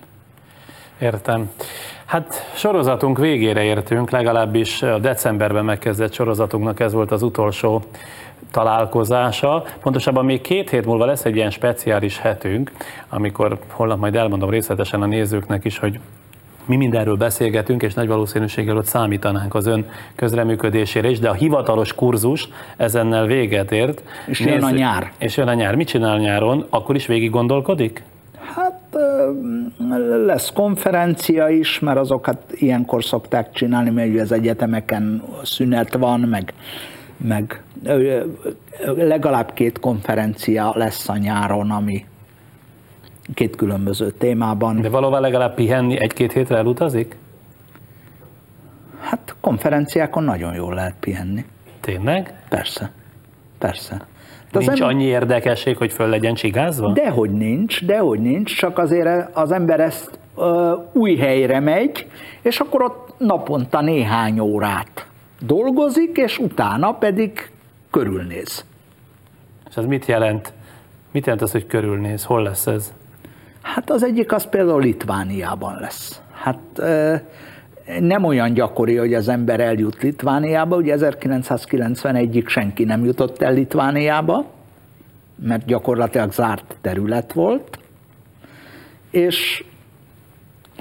Értem. 0.98 1.50
Hát 2.04 2.50
sorozatunk 2.54 3.18
végére 3.18 3.62
értünk, 3.62 4.10
legalábbis 4.10 4.82
a 4.82 4.98
decemberben 4.98 5.64
megkezdett 5.64 6.12
sorozatunknak 6.12 6.80
ez 6.80 6.92
volt 6.92 7.10
az 7.10 7.22
utolsó 7.22 7.82
találkozása. 8.50 9.64
Pontosabban 9.82 10.24
még 10.24 10.40
két 10.40 10.70
hét 10.70 10.84
múlva 10.84 11.04
lesz 11.04 11.24
egy 11.24 11.36
ilyen 11.36 11.50
speciális 11.50 12.18
hetünk, 12.18 12.72
amikor 13.08 13.58
holnap 13.68 13.98
majd 13.98 14.14
elmondom 14.14 14.50
részletesen 14.50 15.02
a 15.02 15.06
nézőknek 15.06 15.64
is, 15.64 15.78
hogy 15.78 16.00
mi 16.64 16.76
mindenről 16.76 17.16
beszélgetünk, 17.16 17.82
és 17.82 17.94
nagy 17.94 18.08
valószínűséggel 18.08 18.76
ott 18.76 18.84
számítanánk 18.84 19.54
az 19.54 19.66
ön 19.66 19.86
közreműködésére 20.14 21.10
is, 21.10 21.18
de 21.18 21.28
a 21.28 21.32
hivatalos 21.32 21.94
kurzus 21.94 22.48
ezennel 22.76 23.26
véget 23.26 23.72
ért. 23.72 24.02
És 24.26 24.38
Nézd, 24.38 24.54
jön 24.54 24.62
a 24.62 24.70
nyár. 24.70 25.12
És 25.18 25.36
jön 25.36 25.48
a 25.48 25.54
nyár. 25.54 25.74
Mit 25.74 25.88
csinál 25.88 26.18
nyáron? 26.18 26.66
Akkor 26.68 26.94
is 26.94 27.06
végig 27.06 27.30
gondolkodik? 27.30 28.02
Hát 28.54 28.80
lesz 30.26 30.52
konferencia 30.54 31.48
is, 31.48 31.78
mert 31.78 31.98
azokat 31.98 32.38
ilyenkor 32.50 33.04
szokták 33.04 33.52
csinálni, 33.52 33.90
mert 33.90 34.20
az 34.20 34.32
egyetemeken 34.32 35.22
szünet 35.42 35.94
van, 35.94 36.20
meg, 36.20 36.52
meg 37.20 37.62
legalább 38.96 39.52
két 39.52 39.78
konferencia 39.78 40.72
lesz 40.74 41.08
a 41.08 41.16
nyáron, 41.16 41.70
ami 41.70 42.06
két 43.34 43.56
különböző 43.56 44.10
témában. 44.10 44.80
De 44.80 44.88
valóban 44.88 45.20
legalább 45.20 45.54
pihenni 45.54 46.00
egy-két 46.00 46.32
hétre 46.32 46.56
elutazik? 46.56 47.16
Hát 49.00 49.34
konferenciákon 49.40 50.24
nagyon 50.24 50.54
jól 50.54 50.74
lehet 50.74 50.94
pihenni. 51.00 51.44
Tényleg? 51.80 52.34
Persze, 52.48 52.90
persze. 53.58 54.06
De 54.52 54.58
nincs 54.58 54.70
ember... 54.70 54.88
annyi 54.88 55.04
érdekesség, 55.04 55.76
hogy 55.76 55.92
föl 55.92 56.08
legyen 56.08 56.34
csigázva? 56.34 56.92
Dehogy 56.92 57.30
nincs, 57.30 57.84
dehogy 57.84 58.20
nincs, 58.20 58.56
csak 58.56 58.78
azért 58.78 59.36
az 59.36 59.52
ember 59.52 59.80
ezt 59.80 60.18
ö, 60.36 60.74
új 60.92 61.16
helyre 61.16 61.60
megy, 61.60 62.06
és 62.42 62.60
akkor 62.60 62.82
ott 62.82 63.14
naponta 63.18 63.80
néhány 63.80 64.40
órát 64.40 65.09
dolgozik, 65.40 66.16
és 66.16 66.38
utána 66.38 66.92
pedig 66.92 67.50
körülnéz. 67.90 68.64
És 69.68 69.76
ez 69.76 69.84
mit 69.84 70.06
jelent? 70.06 70.52
Mit 71.10 71.24
jelent 71.24 71.42
az, 71.44 71.52
hogy 71.52 71.66
körülnéz? 71.66 72.24
Hol 72.24 72.42
lesz 72.42 72.66
ez? 72.66 72.92
Hát 73.62 73.90
az 73.90 74.02
egyik 74.02 74.32
az 74.32 74.48
például 74.48 74.80
Litvániában 74.80 75.78
lesz. 75.80 76.22
Hát 76.32 76.82
nem 78.00 78.24
olyan 78.24 78.52
gyakori, 78.52 78.96
hogy 78.96 79.14
az 79.14 79.28
ember 79.28 79.60
eljut 79.60 80.02
Litvániába, 80.02 80.76
ugye 80.76 80.96
1991-ig 80.98 82.46
senki 82.46 82.84
nem 82.84 83.04
jutott 83.04 83.42
el 83.42 83.52
Litvániába, 83.52 84.44
mert 85.34 85.64
gyakorlatilag 85.64 86.32
zárt 86.32 86.76
terület 86.80 87.32
volt, 87.32 87.78
és 89.10 89.64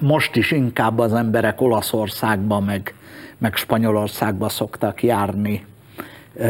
most 0.02 0.36
is 0.36 0.52
inkább 0.52 1.00
az 1.00 1.14
emberek 1.14 1.62
Olaszországba, 1.62 2.60
meg, 2.60 2.94
meg 3.40 3.56
Spanyolországba 3.56 4.50
szoktak 4.50 5.04
járni. 5.04 5.66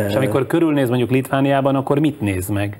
És 0.08 0.15
amikor 0.15 0.47
körülnéz 0.47 0.89
mondjuk 0.89 1.10
Litvániában, 1.10 1.75
akkor 1.75 1.99
mit 1.99 2.21
néz 2.21 2.47
meg? 2.47 2.80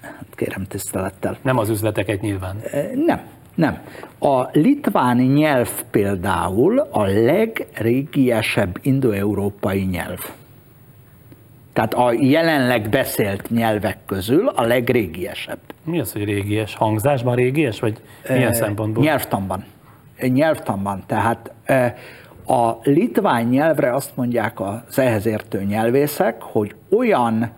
Hát 0.00 0.34
kérem 0.34 0.66
tisztelettel. 0.66 1.36
Nem 1.42 1.58
az 1.58 1.68
üzleteket 1.68 2.20
nyilván. 2.20 2.62
Nem, 3.06 3.20
nem. 3.54 3.78
A 4.18 4.48
litván 4.52 5.16
nyelv 5.16 5.70
például 5.90 6.78
a 6.78 7.02
legrégiesebb 7.02 8.78
indoeurópai 8.82 9.82
nyelv. 9.82 10.30
Tehát 11.72 11.94
a 11.94 12.12
jelenleg 12.12 12.88
beszélt 12.88 13.50
nyelvek 13.50 13.98
közül 14.06 14.48
a 14.48 14.62
legrégiesebb. 14.62 15.58
Mi 15.84 16.00
az, 16.00 16.12
hogy 16.12 16.24
régies? 16.24 16.74
Hangzásban 16.74 17.34
régies, 17.34 17.80
vagy 17.80 18.00
milyen 18.28 18.50
e, 18.50 18.54
szempontból? 18.54 19.04
Nyelvtanban. 19.04 19.64
Nyelvtanban. 20.20 21.02
Tehát 21.06 21.50
a 22.48 22.78
litván 22.82 23.44
nyelvre 23.44 23.94
azt 23.94 24.16
mondják 24.16 24.60
az 24.60 24.98
ehhez 24.98 25.26
értő 25.26 25.62
nyelvészek, 25.62 26.42
hogy 26.42 26.74
olyan 26.96 27.50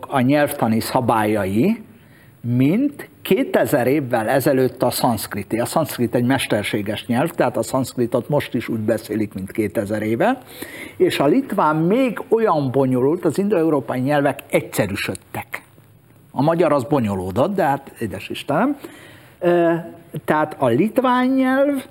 a 0.00 0.20
nyelvtani 0.20 0.80
szabályai, 0.80 1.82
mint 2.40 3.08
2000 3.22 3.86
évvel 3.86 4.28
ezelőtt 4.28 4.82
a 4.82 4.90
szanszkriti. 4.90 5.58
A 5.58 5.64
szanszkrit 5.64 6.14
egy 6.14 6.24
mesterséges 6.24 7.06
nyelv, 7.06 7.30
tehát 7.30 7.56
a 7.56 7.62
szanszkritot 7.62 8.28
most 8.28 8.54
is 8.54 8.68
úgy 8.68 8.78
beszélik, 8.78 9.34
mint 9.34 9.50
2000 9.50 10.02
éve, 10.02 10.38
és 10.96 11.18
a 11.18 11.26
litván 11.26 11.76
még 11.76 12.22
olyan 12.28 12.70
bonyolult, 12.70 13.24
az 13.24 13.38
indoeurópai 13.38 14.00
nyelvek 14.00 14.42
egyszerűsödtek. 14.50 15.62
A 16.30 16.42
magyar 16.42 16.72
az 16.72 16.84
bonyolódott, 16.84 17.54
de 17.54 17.62
hát 17.62 17.92
édes 17.98 18.28
Istenem. 18.28 18.76
Tehát 20.24 20.56
a 20.58 20.66
litván 20.66 21.26
nyelv, 21.26 21.84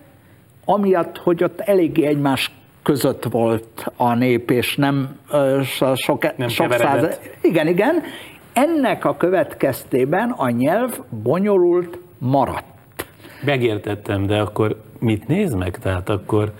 amiatt, 0.69 1.17
hogy 1.17 1.43
ott 1.43 1.60
eléggé 1.60 2.05
egymás 2.05 2.51
között 2.84 3.23
volt 3.23 3.86
a 3.95 4.13
nép, 4.13 4.51
és 4.51 4.75
nem 4.75 5.19
sok, 5.95 6.38
nem 6.38 6.47
sok 6.47 6.73
száz... 6.73 7.19
Igen, 7.41 7.67
igen. 7.67 8.01
Ennek 8.53 9.05
a 9.05 9.17
következtében 9.17 10.29
a 10.29 10.49
nyelv 10.49 10.99
bonyolult 11.23 11.99
maradt. 12.17 12.65
Megértettem, 13.45 14.25
de 14.25 14.39
akkor 14.39 14.82
mit 14.99 15.27
néz 15.27 15.53
meg? 15.53 15.77
Tehát 15.79 16.10
akkor 16.10 16.51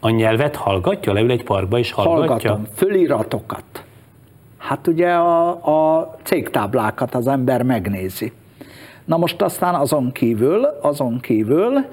a 0.00 0.10
nyelvet 0.10 0.56
hallgatja? 0.56 1.12
Leül 1.12 1.30
egy 1.30 1.44
parkba 1.44 1.78
és 1.78 1.92
hallgatja? 1.92 2.50
Hallgatom, 2.50 2.74
föliratokat. 2.74 3.84
Hát 4.58 4.86
ugye 4.86 5.10
a, 5.12 5.48
a 5.48 6.14
cégtáblákat 6.22 7.14
az 7.14 7.26
ember 7.26 7.62
megnézi. 7.62 8.32
Na 9.04 9.16
most 9.16 9.42
aztán 9.42 9.74
azon 9.74 10.12
kívül, 10.12 10.64
azon 10.64 11.20
kívül 11.20 11.84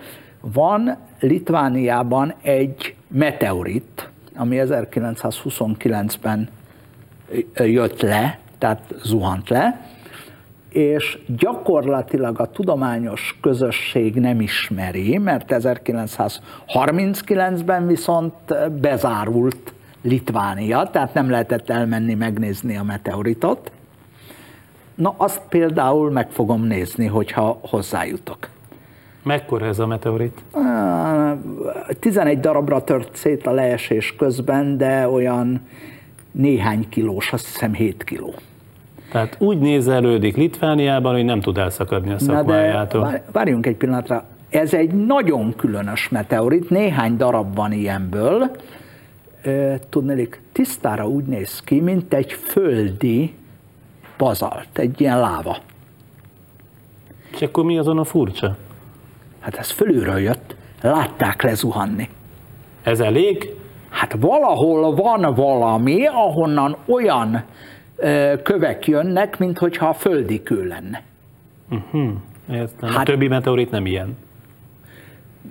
van 0.54 0.98
Litvániában 1.20 2.34
egy 2.42 2.96
meteorit, 3.08 4.10
ami 4.36 4.58
1929-ben 4.60 6.50
jött 7.56 8.02
le, 8.02 8.40
tehát 8.58 8.94
zuhant 9.04 9.50
le, 9.50 9.88
és 10.70 11.20
gyakorlatilag 11.38 12.40
a 12.40 12.52
tudományos 12.52 13.38
közösség 13.42 14.16
nem 14.16 14.42
ismeri, 14.42 15.18
mert 15.18 15.46
1939-ben 15.50 17.88
viszont 17.88 18.34
bezárult 18.80 19.74
Litvánia, 20.02 20.90
tehát 20.92 21.14
nem 21.14 21.30
lehetett 21.30 21.70
elmenni 21.70 22.14
megnézni 22.14 22.78
a 22.78 22.84
meteoritot. 22.84 23.72
Na, 24.96 25.14
azt 25.18 25.42
például 25.50 26.12
meg 26.12 26.30
fogom 26.30 26.64
nézni, 26.64 27.06
hogyha 27.06 27.60
hozzájutok. 27.62 28.50
Mekkora 29.26 29.66
ez 29.66 29.80
a 29.80 29.88
meteorit? 29.88 30.44
11 32.00 32.40
darabra 32.40 32.84
tört 32.84 33.16
szét 33.16 33.48
a 33.48 33.52
leesés 33.52 34.16
közben, 34.16 34.78
de 34.78 35.10
olyan 35.10 35.68
néhány 36.32 36.90
kilós, 36.90 37.34
azt 37.34 37.46
hiszem 37.46 37.74
7 37.74 38.04
kiló. 38.04 38.34
Tehát 39.12 39.36
úgy 39.40 39.60
nézelődik 39.60 40.36
Litvániában, 40.36 41.14
hogy 41.14 41.26
nem 41.26 41.42
tud 41.42 41.58
elszakadni 41.58 42.12
a 42.12 42.20
szakmájától. 42.20 43.02
Na 43.02 43.12
de 43.12 43.24
várjunk 43.32 43.66
egy 43.66 43.76
pillanatra, 43.76 44.26
Ez 44.50 44.74
egy 44.74 45.06
nagyon 45.06 45.56
különös 45.56 46.10
meteorit, 46.10 46.70
néhány 46.70 47.18
darab 47.18 47.56
van 47.56 47.72
ilyenből. 47.72 48.52
Tudnélik, 49.90 50.42
tisztára 50.52 51.08
úgy 51.08 51.26
néz 51.26 51.62
ki, 51.62 51.80
mint 51.80 52.14
egy 52.14 52.34
földi 52.34 53.34
bazalt, 54.18 54.68
egy 54.78 55.02
ilyen 55.02 55.20
láva. 55.20 55.58
És 57.32 57.42
akkor 57.42 57.64
mi 57.64 57.78
azon 57.78 57.98
a 57.98 58.04
furcsa? 58.04 58.58
Hát 59.46 59.56
ez 59.56 59.70
fölülről 59.72 60.20
jött, 60.20 60.56
látták 60.82 61.42
lezuhanni. 61.42 62.10
Ez 62.84 63.00
elég? 63.00 63.50
Hát 63.90 64.16
valahol 64.20 64.96
van 64.96 65.34
valami, 65.34 66.06
ahonnan 66.06 66.76
olyan 66.86 67.44
ö, 67.96 68.34
kövek 68.44 68.88
jönnek, 68.88 69.40
mintha 69.40 69.88
a 69.88 69.94
földi 69.94 70.44
kő 70.44 70.68
lenne. 70.68 71.02
Uh-huh. 71.70 72.12
Értem. 72.50 72.90
Hát- 72.90 72.98
a 72.98 73.04
többi 73.04 73.28
meteorit 73.28 73.72
nem 73.72 73.86
ilyen. 73.86 74.18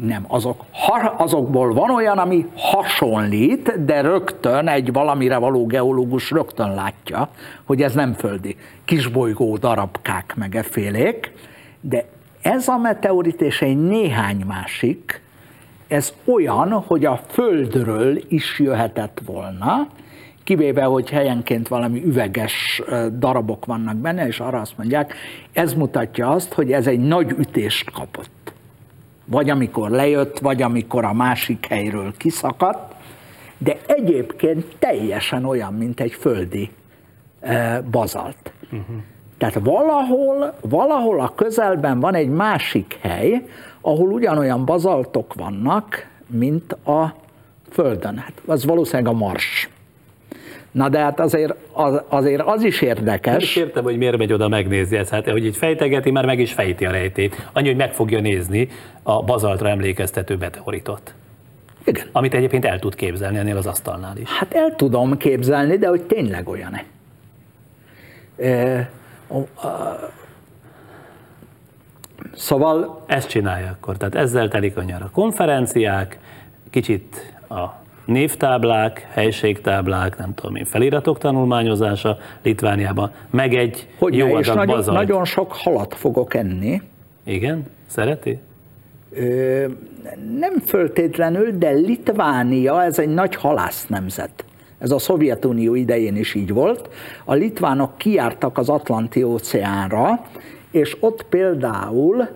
Nem, 0.00 0.24
azok, 0.28 0.64
ha, 0.70 1.14
azokból 1.16 1.72
van 1.72 1.90
olyan, 1.90 2.18
ami 2.18 2.46
hasonlít, 2.56 3.84
de 3.84 4.00
rögtön 4.00 4.68
egy 4.68 4.92
valamire 4.92 5.36
való 5.36 5.66
geológus 5.66 6.30
rögtön 6.30 6.74
látja, 6.74 7.28
hogy 7.64 7.82
ez 7.82 7.94
nem 7.94 8.12
földi. 8.12 8.56
Kisbolygó 8.84 9.56
darabkák 9.56 10.34
meg 10.36 10.56
effélék, 10.56 11.32
de 11.80 12.04
ez 12.44 12.68
a 12.68 12.78
meteorit 12.78 13.40
és 13.40 13.62
egy 13.62 13.82
néhány 13.82 14.44
másik, 14.46 15.22
ez 15.86 16.12
olyan, 16.24 16.72
hogy 16.72 17.04
a 17.04 17.20
Földről 17.28 18.18
is 18.28 18.58
jöhetett 18.58 19.20
volna, 19.26 19.88
kivéve, 20.44 20.82
hogy 20.84 21.10
helyenként 21.10 21.68
valami 21.68 22.04
üveges 22.04 22.82
darabok 23.18 23.64
vannak 23.64 23.96
benne, 23.96 24.26
és 24.26 24.40
arra 24.40 24.60
azt 24.60 24.76
mondják, 24.76 25.14
ez 25.52 25.74
mutatja 25.74 26.28
azt, 26.28 26.52
hogy 26.52 26.72
ez 26.72 26.86
egy 26.86 27.00
nagy 27.00 27.30
ütést 27.30 27.90
kapott. 27.90 28.52
Vagy 29.24 29.50
amikor 29.50 29.90
lejött, 29.90 30.38
vagy 30.38 30.62
amikor 30.62 31.04
a 31.04 31.12
másik 31.12 31.66
helyről 31.66 32.12
kiszakadt, 32.16 32.94
de 33.58 33.76
egyébként 33.86 34.76
teljesen 34.78 35.44
olyan, 35.44 35.74
mint 35.74 36.00
egy 36.00 36.12
földi 36.12 36.70
bazalt. 37.90 38.52
Uh-huh. 38.64 38.96
Tehát 39.38 39.54
valahol, 39.62 40.54
valahol 40.60 41.20
a 41.20 41.32
közelben 41.34 42.00
van 42.00 42.14
egy 42.14 42.28
másik 42.28 42.98
hely, 43.00 43.42
ahol 43.80 44.08
ugyanolyan 44.08 44.64
bazaltok 44.64 45.34
vannak, 45.34 46.06
mint 46.26 46.72
a 46.72 47.14
Földön. 47.70 48.16
Hát 48.16 48.32
az 48.46 48.64
valószínűleg 48.64 49.12
a 49.12 49.16
Mars. 49.16 49.68
Na 50.70 50.88
de 50.88 50.98
hát 50.98 51.20
azért 51.20 51.54
az, 51.72 52.00
azért 52.08 52.42
az 52.42 52.62
is 52.62 52.80
Nem 52.80 52.90
is 52.90 52.98
érdekes. 52.98 53.56
értem, 53.56 53.82
hogy 53.84 53.96
miért 53.96 54.16
megy 54.16 54.32
oda 54.32 54.48
megnézni 54.48 54.96
ezt. 54.96 55.10
Hát, 55.10 55.30
hogy 55.30 55.44
így 55.44 55.56
fejtegeti, 55.56 56.10
már 56.10 56.26
meg 56.26 56.38
is 56.40 56.52
fejti 56.52 56.86
a 56.86 56.90
rejtét. 56.90 57.48
Annyi, 57.52 57.66
hogy 57.66 57.76
meg 57.76 57.92
fogja 57.92 58.20
nézni 58.20 58.68
a 59.02 59.22
bazaltra 59.22 59.68
emlékeztető 59.68 60.36
meteoritot. 60.36 61.14
Igen. 61.84 62.06
Amit 62.12 62.34
egyébként 62.34 62.64
el 62.64 62.78
tud 62.78 62.94
képzelni 62.94 63.38
ennél 63.38 63.56
az 63.56 63.66
asztalnál 63.66 64.16
is. 64.16 64.30
Hát 64.30 64.54
el 64.54 64.74
tudom 64.76 65.16
képzelni, 65.16 65.76
de 65.76 65.88
hogy 65.88 66.02
tényleg 66.02 66.48
olyan-e. 66.48 66.84
E, 68.44 68.90
Szóval 72.34 73.02
Ezt 73.06 73.28
csinálja 73.28 73.70
akkor. 73.70 73.96
Tehát 73.96 74.14
ezzel 74.14 74.48
telik 74.48 74.76
a 74.76 74.82
nyar. 74.82 75.02
A 75.02 75.10
konferenciák, 75.12 76.18
kicsit 76.70 77.34
a 77.48 77.64
névtáblák, 78.04 79.08
helységtáblák, 79.10 80.18
nem 80.18 80.34
tudom 80.34 80.56
én, 80.56 80.64
feliratok 80.64 81.18
tanulmányozása 81.18 82.18
Litvániában, 82.42 83.10
meg 83.30 83.54
egy 83.54 83.88
hogy 83.98 84.16
jó 84.16 84.38
és 84.38 84.48
adag 84.48 84.66
nagyon, 84.66 84.94
nagyon 84.94 85.24
sok 85.24 85.52
halat 85.52 85.94
fogok 85.94 86.34
enni. 86.34 86.82
Igen? 87.24 87.66
Szereti? 87.86 88.38
Ö, 89.12 89.66
nem 90.38 90.58
föltétlenül, 90.66 91.58
de 91.58 91.70
Litvánia, 91.70 92.82
ez 92.82 92.98
egy 92.98 93.08
nagy 93.08 93.34
halász 93.34 93.86
nemzet. 93.86 94.44
Ez 94.84 94.90
a 94.90 94.98
Szovjetunió 94.98 95.74
idején 95.74 96.16
is 96.16 96.34
így 96.34 96.52
volt. 96.52 96.88
A 97.24 97.34
litvánok 97.34 97.98
kijártak 97.98 98.58
az 98.58 98.68
Atlanti 98.68 99.22
óceánra, 99.22 100.24
és 100.70 100.96
ott 101.00 101.22
például 101.22 102.28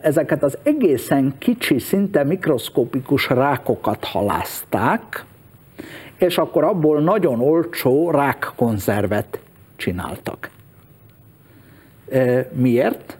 ezeket 0.00 0.42
az 0.42 0.58
egészen 0.62 1.34
kicsi, 1.38 1.78
szinte 1.78 2.24
mikroszkopikus 2.24 3.28
rákokat 3.28 4.04
halázták, 4.04 5.24
és 6.16 6.38
akkor 6.38 6.64
abból 6.64 7.00
nagyon 7.00 7.40
olcsó 7.40 8.10
rákkonzervet 8.10 9.40
csináltak. 9.76 10.50
Miért? 12.52 13.16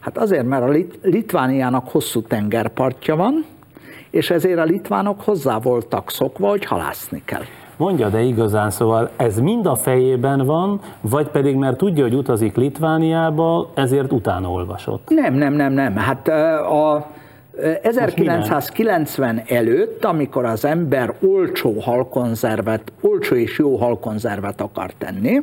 Hát 0.00 0.18
azért, 0.18 0.46
mert 0.46 0.62
a 0.62 0.68
Lit- 0.68 0.98
Litvániának 1.02 1.88
hosszú 1.88 2.22
tengerpartja 2.22 3.16
van, 3.16 3.44
és 4.10 4.30
ezért 4.30 4.58
a 4.58 4.64
litvánok 4.64 5.20
hozzá 5.20 5.58
voltak 5.58 6.10
szokva, 6.10 6.48
hogy 6.48 6.64
halászni 6.64 7.22
kell. 7.24 7.42
Mondja, 7.76 8.08
de 8.08 8.20
igazán, 8.20 8.70
szóval 8.70 9.10
ez 9.16 9.40
mind 9.40 9.66
a 9.66 9.74
fejében 9.74 10.46
van, 10.46 10.80
vagy 11.00 11.28
pedig 11.28 11.56
mert 11.56 11.76
tudja, 11.76 12.02
hogy 12.02 12.14
utazik 12.14 12.56
Litvániába, 12.56 13.70
ezért 13.74 14.12
utána 14.12 14.50
olvasott. 14.50 15.08
Nem, 15.08 15.34
nem, 15.34 15.52
nem, 15.52 15.72
nem. 15.72 15.96
Hát 15.96 16.28
a 16.68 17.06
ö, 17.52 17.72
1990 17.82 19.42
előtt, 19.46 20.04
amikor 20.04 20.44
az 20.44 20.64
ember 20.64 21.14
olcsó 21.20 21.80
halkonzervet, 21.80 22.92
olcsó 23.00 23.34
és 23.34 23.58
jó 23.58 23.76
halkonzervet 23.76 24.60
akar 24.60 24.90
tenni, 24.98 25.40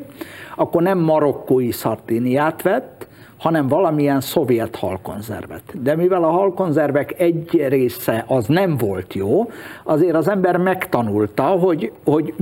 akkor 0.56 0.82
nem 0.82 1.00
marokkói 1.00 1.72
szartiniát 1.72 2.62
vett, 2.62 3.08
hanem 3.46 3.68
valamilyen 3.68 4.22
szovjet 4.22 4.76
halkonzervet. 4.76 5.82
De 5.82 5.96
mivel 5.96 6.24
a 6.24 6.30
halkonzervek 6.30 7.20
egy 7.20 7.66
része 7.68 8.24
az 8.28 8.46
nem 8.46 8.78
volt 8.78 9.14
jó, 9.14 9.50
azért 9.84 10.16
az 10.16 10.28
ember 10.28 10.58
megtanulta, 10.58 11.44
hogy, 11.44 11.92
hogy 12.06 12.34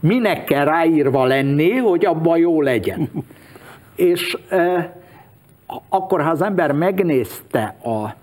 minek 0.00 0.44
kell 0.44 0.64
ráírva 0.64 1.24
lenni, 1.24 1.70
hogy 1.70 2.04
abban 2.04 2.38
jó 2.38 2.62
legyen. 2.62 3.10
És 3.94 4.38
eh, 4.48 4.86
akkor, 5.88 6.20
ha 6.20 6.30
az 6.30 6.42
ember 6.42 6.72
megnézte 6.72 7.76
a 7.82 8.14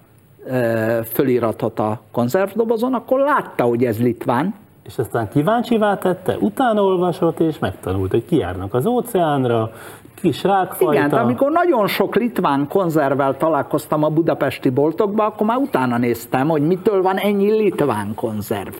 e, 0.50 1.04
föliratot 1.04 1.80
a 1.80 2.02
konzervdobozon, 2.12 2.94
akkor 2.94 3.20
látta, 3.20 3.64
hogy 3.64 3.86
ez 3.86 4.00
litván, 4.00 4.54
És 4.86 4.98
aztán 4.98 5.30
kíváncsivá 5.30 5.98
tette, 5.98 6.38
utána 6.40 6.84
olvasott, 6.84 7.40
és 7.40 7.60
megtanult, 7.60 8.12
hogy 8.12 8.26
kijárnak 8.26 8.74
az 8.74 8.86
óceánra, 8.86 9.72
kis 10.16 10.44
rákfajta. 10.44 10.94
Igen, 10.94 11.10
de 11.10 11.16
amikor 11.16 11.52
nagyon 11.52 11.88
sok 11.88 12.16
litván 12.16 12.68
konzervvel 12.68 13.38
találkoztam 13.38 14.04
a 14.04 14.10
budapesti 14.10 14.70
boltokban, 14.70 15.26
akkor 15.26 15.48
már 15.48 15.58
utána 15.58 15.98
néztem, 15.98 16.48
hogy 16.48 16.62
mitől 16.62 17.02
van 17.02 17.18
ennyi 17.18 17.52
litván 17.52 18.16
konzerv. 18.16 18.74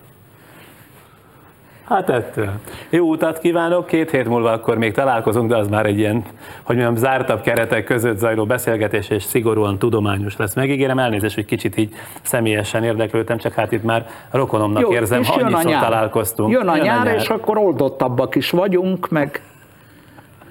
Hát 1.84 2.10
ettől. 2.10 2.50
Jó 2.90 3.10
utat 3.10 3.40
kívánok, 3.40 3.88
két 3.88 4.12
hét 4.12 4.28
múlva 4.28 4.52
akkor 4.52 4.78
még 4.78 4.94
találkozunk, 4.94 5.50
de 5.50 5.58
az 5.58 5.68
már 5.68 5.86
egy 5.86 5.98
ilyen, 5.98 6.24
hogy 6.64 6.76
mondjam, 6.76 6.96
zártabb 6.96 7.42
keretek 7.42 7.84
között 7.84 8.18
zajló 8.18 8.46
beszélgetés, 8.46 9.10
és 9.10 9.24
szigorúan 9.24 9.80
tudományos 9.80 10.38
lesz. 10.38 10.56
Megígérem 10.56 11.00
elnézést, 11.00 11.36
hogy 11.36 11.46
kicsit 11.46 11.78
így 11.78 11.94
személyesen 12.22 12.84
érdeklődtem, 12.84 13.38
csak 13.38 13.54
hát 13.54 13.72
itt 13.72 13.84
már 13.84 14.08
rokonomnak 14.32 14.92
érzem, 14.92 15.22
és 15.22 15.28
ha 15.28 15.36
jön 15.40 15.44
a 15.44 15.48
annyiszor 15.48 15.72
nyár. 15.72 15.82
találkoztunk. 15.84 16.52
Jön 16.52 16.68
a 16.68 16.78
nyár, 16.78 17.16
és 17.16 17.30
akkor 17.30 17.58
oldottabbak 17.58 18.36
is 18.36 18.50
vagyunk, 18.50 19.10
meg 19.10 19.42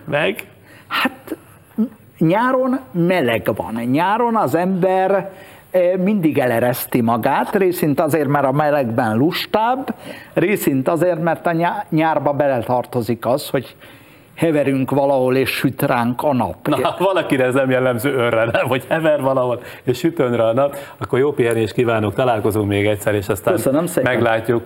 Meg? 0.04 0.46
Hát 0.86 1.36
nyáron 2.18 2.80
meleg 2.90 3.50
van. 3.56 3.74
Nyáron 3.74 4.36
az 4.36 4.54
ember 4.54 5.32
mindig 5.98 6.38
elereszti 6.38 7.00
magát, 7.00 7.54
részint 7.56 8.00
azért, 8.00 8.28
mert 8.28 8.44
a 8.44 8.52
melegben 8.52 9.16
lustább, 9.16 9.94
részint 10.34 10.88
azért, 10.88 11.22
mert 11.22 11.46
a 11.46 11.52
nyá- 11.52 11.86
nyárba 11.90 12.32
beletartozik 12.32 13.26
az, 13.26 13.48
hogy 13.48 13.76
heverünk 14.34 14.90
valahol 14.90 15.36
és 15.36 15.50
süt 15.50 15.82
ránk 15.82 16.22
a 16.22 16.34
nap. 16.34 16.68
Na, 16.68 16.94
valakire 16.98 17.44
ez 17.44 17.54
nem 17.54 17.70
jellemző 17.70 18.14
önre, 18.14 18.44
nem, 18.44 18.66
hogy 18.66 18.84
hever 18.88 19.20
valahol, 19.20 19.60
és 19.82 19.98
sütön 19.98 20.36
rá 20.36 20.44
a 20.44 20.52
nap, 20.52 20.76
akkor 20.98 21.18
jó 21.18 21.32
pihenést 21.32 21.72
kívánok, 21.72 22.14
találkozunk 22.14 22.68
még 22.68 22.86
egyszer, 22.86 23.14
és 23.14 23.28
aztán 23.28 23.54
Köszönöm 23.54 23.86
szépen. 23.86 24.12
meglátjuk. 24.12 24.62